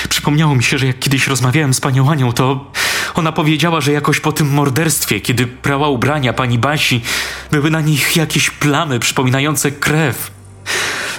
Przypomniało 0.09 0.55
mi 0.55 0.62
się, 0.64 0.79
że 0.79 0.87
jak 0.87 0.98
kiedyś 0.98 1.26
rozmawiałem 1.26 1.74
z 1.74 1.81
panią 1.81 2.11
Anią, 2.11 2.33
to 2.33 2.72
ona 3.18 3.33
powiedziała, 3.33 3.81
że 3.81 3.92
jakoś 3.92 4.20
po 4.20 4.33
tym 4.33 4.50
morderstwie, 4.50 5.20
kiedy 5.20 5.46
prała 5.46 5.88
ubrania 5.88 6.33
pani 6.33 6.59
Basi, 6.59 7.02
były 7.50 7.70
na 7.70 7.81
nich 7.81 8.16
jakieś 8.16 8.50
plamy 8.50 8.98
przypominające 8.98 9.70
krew. 9.70 10.31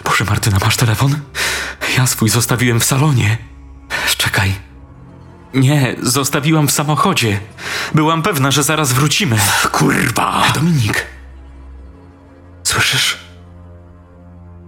Boże, 0.04 0.26
Martyna, 0.26 0.58
masz 0.62 0.78
telefon? 0.78 1.20
Ja 1.98 2.08
swój 2.08 2.30
zostawiłem 2.30 2.80
w 2.80 2.84
salonie. 2.84 3.38
Czekaj. 4.18 4.54
Nie, 5.54 5.96
zostawiłam 6.02 6.68
w 6.68 6.72
samochodzie. 6.72 7.40
Byłam 7.96 8.22
pewna, 8.22 8.52
że 8.52 8.64
zaraz 8.64 8.94
wrócimy. 8.94 9.38
Kurwa! 9.72 10.44
Dominik. 10.56 11.06
Słyszysz? 12.64 13.18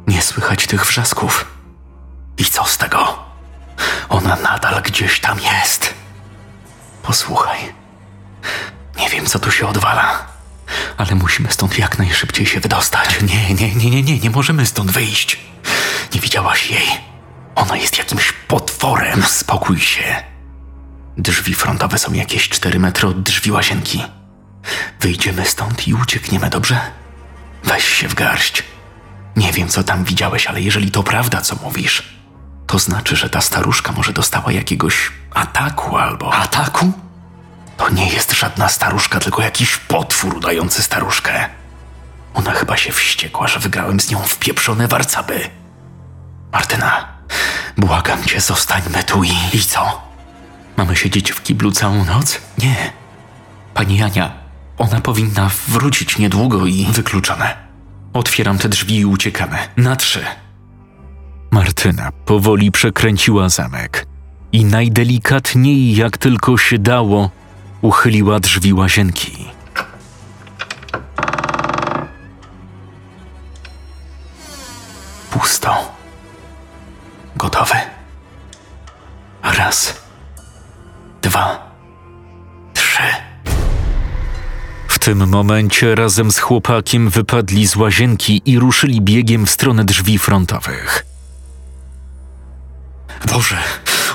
Nie 0.07 0.21
słychać 0.21 0.67
tych 0.67 0.85
wrzasków. 0.85 1.45
I 2.37 2.45
co 2.45 2.65
z 2.65 2.77
tego? 2.77 3.19
Ona 4.09 4.35
nadal 4.35 4.81
gdzieś 4.81 5.19
tam 5.19 5.39
jest. 5.39 5.98
Posłuchaj. 7.09 7.59
Nie 8.99 9.09
wiem, 9.09 9.25
co 9.25 9.39
tu 9.39 9.51
się 9.51 9.67
odwala, 9.67 10.27
ale 10.97 11.15
musimy 11.15 11.51
stąd 11.51 11.77
jak 11.77 11.99
najszybciej 11.99 12.45
się 12.45 12.59
wydostać. 12.59 13.21
Nie, 13.21 13.53
nie, 13.53 13.75
nie, 13.75 13.89
nie, 13.89 14.03
nie, 14.03 14.19
nie 14.19 14.29
możemy 14.29 14.65
stąd 14.65 14.91
wyjść. 14.91 15.39
Nie 16.13 16.21
widziałaś 16.21 16.71
jej. 16.71 16.87
Ona 17.55 17.77
jest 17.77 17.97
jakimś 17.97 18.31
potworem. 18.31 19.23
Spokój 19.23 19.79
się. 19.79 20.23
Drzwi 21.17 21.53
frontowe 21.55 21.99
są 21.99 22.13
jakieś 22.13 22.49
4 22.49 22.79
metry 22.79 23.07
od 23.07 23.21
drzwi 23.21 23.51
łazienki. 23.51 24.03
Wyjdziemy 24.99 25.45
stąd 25.45 25.87
i 25.87 25.93
uciekniemy, 25.93 26.49
dobrze? 26.49 26.79
Weź 27.63 27.83
się 27.83 28.07
w 28.07 28.13
garść. 28.15 28.63
Nie 29.35 29.51
wiem, 29.51 29.67
co 29.67 29.83
tam 29.83 30.03
widziałeś, 30.03 30.47
ale 30.47 30.61
jeżeli 30.61 30.91
to 30.91 31.03
prawda, 31.03 31.41
co 31.41 31.55
mówisz, 31.55 32.18
to 32.69 32.79
znaczy, 32.79 33.15
że 33.15 33.29
ta 33.29 33.41
staruszka 33.41 33.91
może 33.91 34.13
dostała 34.13 34.51
jakiegoś 34.51 35.11
ataku 35.33 35.97
albo. 35.97 36.33
Ataku? 36.33 36.91
To 37.77 37.89
nie 37.89 38.09
jest 38.09 38.31
żadna 38.31 38.69
staruszka, 38.69 39.19
tylko 39.19 39.41
jakiś 39.41 39.77
potwór 39.77 40.37
udający 40.37 40.83
staruszkę. 40.83 41.49
Ona 42.33 42.51
chyba 42.51 42.77
się 42.77 42.91
wściekła, 42.91 43.47
że 43.47 43.59
wygrałem 43.59 43.99
z 43.99 44.11
nią 44.11 44.19
w 44.19 44.39
pieprzone 44.39 44.87
warcaby. 44.87 45.49
Martyna, 46.51 47.07
błagam 47.77 48.23
cię, 48.23 48.41
zostańmy 48.41 49.03
tu 49.03 49.23
i... 49.23 49.31
I 49.53 49.61
co? 49.61 50.01
Mamy 50.77 50.95
siedzieć 50.95 51.31
w 51.31 51.43
kiblu 51.43 51.71
całą 51.71 52.05
noc? 52.05 52.41
Nie. 52.57 52.93
Pani 53.73 54.03
Ania, 54.03 54.33
ona 54.77 55.01
powinna 55.01 55.49
wrócić 55.67 56.17
niedługo 56.17 56.65
i... 56.65 56.85
Wykluczone. 56.91 57.57
Otwieram 58.13 58.57
te 58.57 58.69
drzwi 58.69 58.99
i 58.99 59.05
uciekamy. 59.05 59.57
Na 59.77 59.95
trzy. 59.95 60.25
Martyna 61.51 62.11
powoli 62.25 62.71
przekręciła 62.71 63.49
zamek 63.49 64.05
i 64.51 64.65
najdelikatniej 64.65 65.95
jak 65.95 66.17
tylko 66.17 66.57
się 66.57 66.79
dało, 66.79 67.29
uchyliła 67.81 68.39
drzwi 68.39 68.73
łazienki. 68.73 69.45
Pusto. 75.31 75.91
Gotowy. 77.35 77.75
Raz. 79.43 80.01
Dwa. 81.21 81.71
Trzy. 82.73 83.03
W 84.87 84.99
tym 84.99 85.29
momencie 85.29 85.95
razem 85.95 86.31
z 86.31 86.39
chłopakiem 86.39 87.09
wypadli 87.09 87.67
z 87.67 87.75
łazienki 87.75 88.41
i 88.45 88.59
ruszyli 88.59 89.01
biegiem 89.01 89.45
w 89.45 89.51
stronę 89.51 89.85
drzwi 89.85 90.19
frontowych. 90.19 91.08
Boże, 93.27 93.57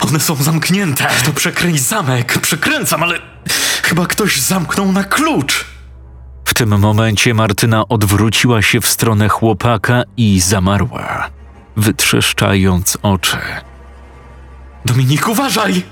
one 0.00 0.20
są 0.20 0.34
zamknięte. 0.34 1.06
To 1.24 1.32
przekręć 1.32 1.80
zamek, 1.80 2.38
przekręcam, 2.38 3.02
ale 3.02 3.18
chyba 3.82 4.06
ktoś 4.06 4.40
zamknął 4.40 4.92
na 4.92 5.04
klucz. 5.04 5.64
W 6.44 6.54
tym 6.54 6.78
momencie 6.78 7.34
Martyna 7.34 7.88
odwróciła 7.88 8.62
się 8.62 8.80
w 8.80 8.86
stronę 8.86 9.28
chłopaka 9.28 10.02
i 10.16 10.40
zamarła, 10.40 11.30
wytrzeszczając 11.76 12.98
oczy. 13.02 13.36
Dominik, 14.84 15.28
uważaj! 15.28 15.82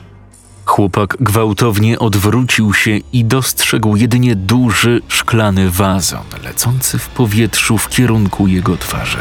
Chłopak 0.64 1.16
gwałtownie 1.20 1.98
odwrócił 1.98 2.74
się 2.74 2.90
i 3.12 3.24
dostrzegł 3.24 3.96
jedynie 3.96 4.36
duży, 4.36 5.00
szklany 5.08 5.70
wazon 5.70 6.24
lecący 6.44 6.98
w 6.98 7.08
powietrzu 7.08 7.78
w 7.78 7.88
kierunku 7.88 8.46
jego 8.46 8.76
twarzy. 8.76 9.18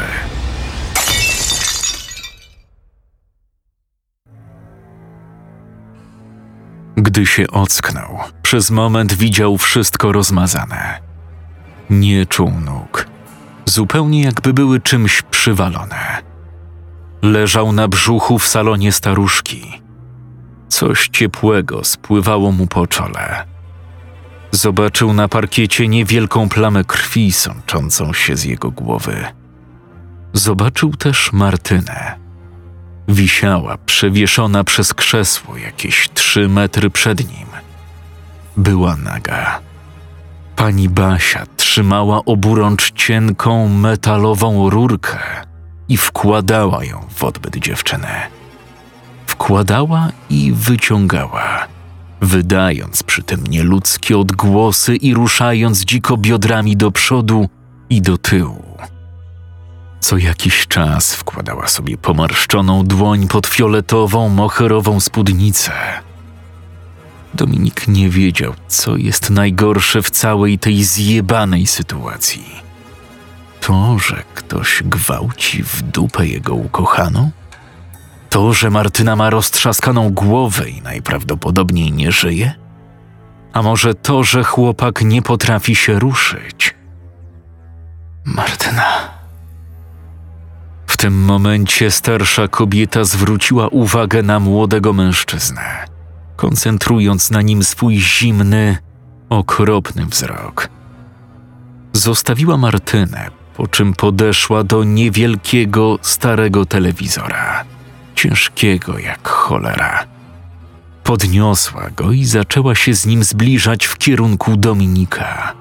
Gdy 6.96 7.26
się 7.26 7.46
ocknął, 7.50 8.18
przez 8.42 8.70
moment 8.70 9.12
widział 9.12 9.58
wszystko 9.58 10.12
rozmazane. 10.12 11.00
Nie 11.90 12.26
czuł 12.26 12.50
nóg, 12.50 13.06
zupełnie 13.64 14.22
jakby 14.22 14.52
były 14.52 14.80
czymś 14.80 15.22
przywalone. 15.22 16.22
Leżał 17.22 17.72
na 17.72 17.88
brzuchu 17.88 18.38
w 18.38 18.46
salonie 18.46 18.92
staruszki. 18.92 19.82
Coś 20.68 21.08
ciepłego 21.08 21.84
spływało 21.84 22.52
mu 22.52 22.66
po 22.66 22.86
czole. 22.86 23.44
Zobaczył 24.50 25.12
na 25.12 25.28
parkiecie 25.28 25.88
niewielką 25.88 26.48
plamę 26.48 26.84
krwi 26.84 27.32
sączącą 27.32 28.12
się 28.12 28.36
z 28.36 28.44
jego 28.44 28.70
głowy. 28.70 29.24
Zobaczył 30.32 30.92
też 30.96 31.32
Martynę. 31.32 32.21
Wisiała 33.08 33.78
przewieszona 33.86 34.64
przez 34.64 34.94
krzesło 34.94 35.56
jakieś 35.56 36.08
trzy 36.14 36.48
metry 36.48 36.90
przed 36.90 37.18
nim. 37.18 37.46
Była 38.56 38.96
naga. 38.96 39.60
Pani 40.56 40.88
Basia 40.88 41.46
trzymała 41.56 42.24
oburącz 42.24 42.92
cienką 42.92 43.68
metalową 43.68 44.70
rurkę 44.70 45.18
i 45.88 45.96
wkładała 45.96 46.84
ją 46.84 47.06
w 47.14 47.24
odbyt 47.24 47.56
dziewczyny. 47.56 48.08
Wkładała 49.26 50.08
i 50.30 50.52
wyciągała, 50.52 51.66
wydając 52.20 53.02
przy 53.02 53.22
tym 53.22 53.46
nieludzkie 53.46 54.18
odgłosy 54.18 54.96
i 54.96 55.14
ruszając 55.14 55.84
dziko 55.84 56.16
biodrami 56.16 56.76
do 56.76 56.90
przodu 56.90 57.48
i 57.90 58.02
do 58.02 58.18
tyłu. 58.18 58.72
Co 60.02 60.16
jakiś 60.16 60.66
czas 60.66 61.14
wkładała 61.14 61.68
sobie 61.68 61.98
pomarszczoną 61.98 62.84
dłoń 62.84 63.28
pod 63.28 63.46
fioletową, 63.46 64.28
moherową 64.28 65.00
spódnicę. 65.00 65.72
Dominik 67.34 67.88
nie 67.88 68.08
wiedział, 68.10 68.54
co 68.68 68.96
jest 68.96 69.30
najgorsze 69.30 70.02
w 70.02 70.10
całej 70.10 70.58
tej 70.58 70.84
zjebanej 70.84 71.66
sytuacji. 71.66 72.62
To, 73.60 73.98
że 73.98 74.22
ktoś 74.34 74.82
gwałci 74.84 75.62
w 75.62 75.82
dupę 75.82 76.26
jego 76.26 76.54
ukochaną? 76.54 77.30
To, 78.30 78.52
że 78.52 78.70
Martyna 78.70 79.16
ma 79.16 79.30
roztrzaskaną 79.30 80.10
głowę 80.10 80.70
i 80.70 80.82
najprawdopodobniej 80.82 81.92
nie 81.92 82.12
żyje? 82.12 82.52
A 83.52 83.62
może 83.62 83.94
to, 83.94 84.24
że 84.24 84.44
chłopak 84.44 85.02
nie 85.02 85.22
potrafi 85.22 85.74
się 85.74 85.98
ruszyć? 85.98 86.74
Martyna. 88.24 89.11
Tym 91.02 91.24
momencie 91.24 91.90
starsza 91.90 92.48
kobieta 92.48 93.04
zwróciła 93.04 93.68
uwagę 93.68 94.22
na 94.22 94.40
młodego 94.40 94.92
mężczyznę, 94.92 95.86
koncentrując 96.36 97.30
na 97.30 97.42
nim 97.42 97.64
swój 97.64 98.00
zimny, 98.00 98.78
okropny 99.28 100.06
wzrok. 100.06 100.68
Zostawiła 101.92 102.56
Martynę, 102.56 103.30
po 103.54 103.66
czym 103.66 103.92
podeszła 103.92 104.64
do 104.64 104.84
niewielkiego, 104.84 105.98
starego 106.02 106.66
telewizora, 106.66 107.64
ciężkiego 108.14 108.98
jak 108.98 109.28
cholera. 109.28 110.04
Podniosła 111.04 111.90
go 111.96 112.12
i 112.12 112.24
zaczęła 112.24 112.74
się 112.74 112.94
z 112.94 113.06
nim 113.06 113.24
zbliżać 113.24 113.86
w 113.86 113.98
kierunku 113.98 114.56
Dominika. 114.56 115.52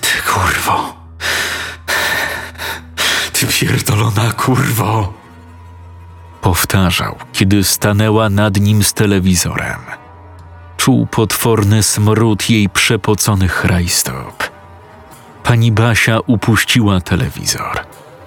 Ty 0.00 0.22
kurwo. 0.32 0.98
Pierdolona 3.60 4.32
kurwo. 4.32 5.12
Powtarzał, 6.40 7.16
kiedy 7.32 7.64
stanęła 7.64 8.30
nad 8.30 8.60
nim 8.60 8.84
z 8.84 8.92
telewizorem. 8.92 9.78
Czuł 10.76 11.06
potworny 11.06 11.82
smród 11.82 12.50
jej 12.50 12.68
przepoconych 12.68 13.64
rajstop. 13.64 14.50
Pani 15.44 15.72
Basia 15.72 16.18
upuściła 16.26 17.00
telewizor, 17.00 17.80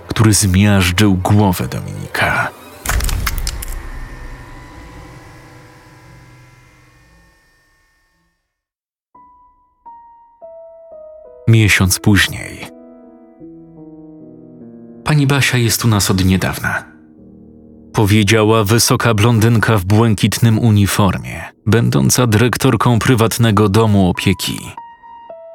który 0.07 0.33
zmiażdżył 0.33 1.13
głowę 1.13 1.67
Dominika. 1.67 2.47
Miesiąc 11.47 11.99
później. 11.99 12.80
Pani 15.11 15.27
Basia 15.27 15.57
jest 15.57 15.85
u 15.85 15.87
nas 15.87 16.11
od 16.11 16.25
niedawna. 16.25 16.83
Powiedziała 17.93 18.63
wysoka 18.63 19.13
blondynka 19.13 19.77
w 19.77 19.85
błękitnym 19.85 20.59
uniformie, 20.59 21.41
będąca 21.65 22.27
dyrektorką 22.27 22.99
prywatnego 22.99 23.69
domu 23.69 24.09
opieki. 24.09 24.59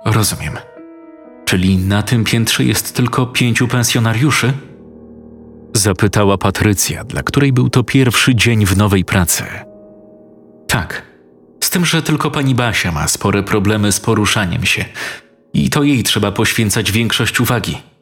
Rozumiem. 0.05 0.53
Czyli 1.45 1.79
na 1.79 2.03
tym 2.03 2.25
piętrze 2.25 2.65
jest 2.65 2.97
tylko 2.97 3.27
pięciu 3.27 3.69
pensjonariuszy? 3.69 4.53
Zapytała 5.75 6.39
Patrycja, 6.39 7.05
dla 7.05 7.23
której 7.23 7.53
był 7.53 7.71
to 7.71 7.85
pierwszy 7.85 8.35
dzień 8.35 8.67
w 8.67 8.77
nowej 8.77 9.05
pracy. 9.05 9.45
Tak. 10.69 11.03
Z 11.65 11.71
tym, 11.71 11.87
że 11.87 12.03
tylko 12.03 12.31
pani 12.31 12.55
Basia 12.55 12.93
ma 12.93 13.09
spore 13.09 13.43
problemy 13.43 13.93
z 13.93 14.01
poruszaniem 14.01 14.67
się 14.67 14.85
i 15.55 15.71
to 15.71 15.83
jej 15.83 16.03
trzeba 16.03 16.33
poświęcać 16.33 16.93
większość 16.93 17.41
uwagi. 17.41 17.96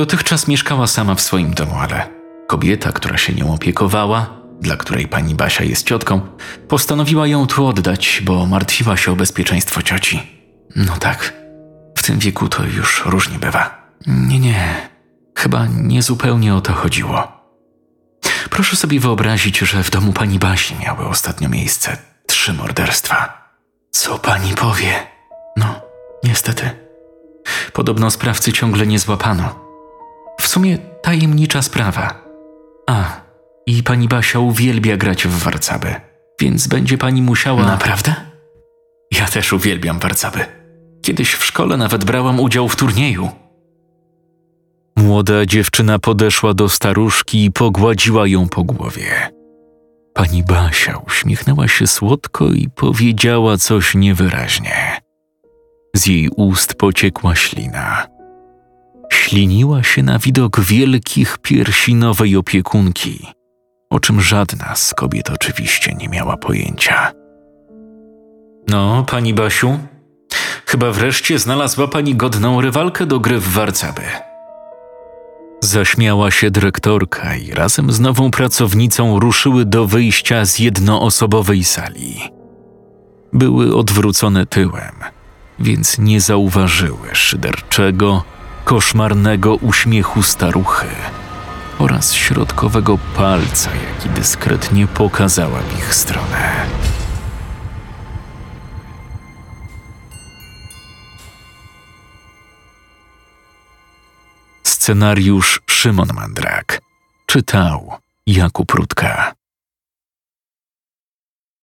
Dotychczas 0.00 0.48
mieszkała 0.48 0.86
sama 0.86 1.14
w 1.14 1.20
swoim 1.20 1.54
domu, 1.54 1.74
ale 1.80 2.08
kobieta, 2.46 2.92
która 2.92 3.18
się 3.18 3.32
nią 3.32 3.54
opiekowała, 3.54 4.30
dla 4.60 4.76
której 4.76 5.08
pani 5.08 5.34
Basia 5.34 5.64
jest 5.64 5.86
ciotką, 5.86 6.20
postanowiła 6.68 7.26
ją 7.26 7.46
tu 7.46 7.66
oddać, 7.66 8.22
bo 8.24 8.46
martwiła 8.46 8.96
się 8.96 9.12
o 9.12 9.16
bezpieczeństwo 9.16 9.82
cioci. 9.82 10.22
No 10.76 10.96
tak, 10.96 11.34
w 11.98 12.02
tym 12.02 12.18
wieku 12.18 12.48
to 12.48 12.64
już 12.64 13.02
różnie 13.06 13.38
bywa. 13.38 13.92
Nie, 14.06 14.38
nie, 14.38 14.88
chyba 15.38 15.66
nie 15.66 16.02
zupełnie 16.02 16.54
o 16.54 16.60
to 16.60 16.72
chodziło. 16.72 17.28
Proszę 18.50 18.76
sobie 18.76 19.00
wyobrazić, 19.00 19.58
że 19.58 19.82
w 19.82 19.90
domu 19.90 20.12
pani 20.12 20.38
Basi 20.38 20.74
miały 20.74 21.08
ostatnio 21.08 21.48
miejsce 21.48 21.96
trzy 22.26 22.52
morderstwa. 22.52 23.50
Co 23.90 24.18
pani 24.18 24.54
powie? 24.54 24.92
No, 25.56 25.80
niestety. 26.24 26.70
Podobno 27.72 28.10
sprawcy 28.10 28.52
ciągle 28.52 28.86
nie 28.86 28.98
złapano. 28.98 29.69
W 30.40 30.46
sumie 30.46 30.78
tajemnicza 30.78 31.62
sprawa. 31.62 32.24
A, 32.86 33.20
i 33.66 33.82
pani 33.82 34.08
Basia 34.08 34.38
uwielbia 34.38 34.96
grać 34.96 35.26
w 35.26 35.38
warcaby, 35.38 35.94
więc 36.40 36.66
będzie 36.66 36.98
pani 36.98 37.22
musiała. 37.22 37.62
Naprawdę? 37.62 38.14
Ja 39.10 39.26
też 39.26 39.52
uwielbiam 39.52 39.98
warcaby. 39.98 40.44
Kiedyś 41.02 41.34
w 41.34 41.44
szkole 41.44 41.76
nawet 41.76 42.04
brałam 42.04 42.40
udział 42.40 42.68
w 42.68 42.76
turnieju. 42.76 43.28
Młoda 44.96 45.46
dziewczyna 45.46 45.98
podeszła 45.98 46.54
do 46.54 46.68
staruszki 46.68 47.44
i 47.44 47.52
pogładziła 47.52 48.26
ją 48.26 48.48
po 48.48 48.64
głowie. 48.64 49.30
Pani 50.14 50.42
Basia 50.42 50.98
uśmiechnęła 51.06 51.68
się 51.68 51.86
słodko 51.86 52.48
i 52.48 52.68
powiedziała 52.74 53.56
coś 53.56 53.94
niewyraźnie. 53.94 55.00
Z 55.96 56.06
jej 56.06 56.28
ust 56.36 56.74
pociekła 56.74 57.34
ślina. 57.34 58.06
Śliniła 59.12 59.82
się 59.82 60.02
na 60.02 60.18
widok 60.18 60.60
wielkich 60.60 61.38
piersi 61.38 61.94
nowej 61.94 62.36
opiekunki, 62.36 63.26
o 63.90 64.00
czym 64.00 64.20
żadna 64.20 64.74
z 64.76 64.94
kobiet 64.94 65.30
oczywiście 65.30 65.94
nie 65.94 66.08
miała 66.08 66.36
pojęcia. 66.36 67.12
No, 68.68 69.04
pani 69.10 69.34
Basiu, 69.34 69.78
chyba 70.66 70.90
wreszcie 70.90 71.38
znalazła 71.38 71.88
pani 71.88 72.14
godną 72.14 72.60
rywalkę 72.60 73.06
do 73.06 73.20
gry 73.20 73.38
w 73.38 73.48
warcaby. 73.48 74.02
Zaśmiała 75.60 76.30
się 76.30 76.50
dyrektorka 76.50 77.36
i 77.36 77.50
razem 77.50 77.92
z 77.92 78.00
nową 78.00 78.30
pracownicą 78.30 79.20
ruszyły 79.20 79.64
do 79.64 79.86
wyjścia 79.86 80.44
z 80.44 80.58
jednoosobowej 80.58 81.64
sali. 81.64 82.20
Były 83.32 83.76
odwrócone 83.76 84.46
tyłem, 84.46 84.94
więc 85.58 85.98
nie 85.98 86.20
zauważyły 86.20 87.08
szyderczego, 87.12 88.24
koszmarnego 88.70 89.54
uśmiechu 89.54 90.22
staruchy 90.22 90.86
oraz 91.78 92.12
środkowego 92.12 92.98
palca, 93.16 93.70
jaki 93.74 94.08
dyskretnie 94.08 94.86
pokazała 94.86 95.60
w 95.60 95.78
ich 95.78 95.94
stronę. 95.94 96.66
Scenariusz 104.62 105.60
Szymon 105.66 106.08
Mandrak 106.14 106.80
czytał 107.26 107.92
Jakub 108.26 108.72
Rutka. 108.72 109.39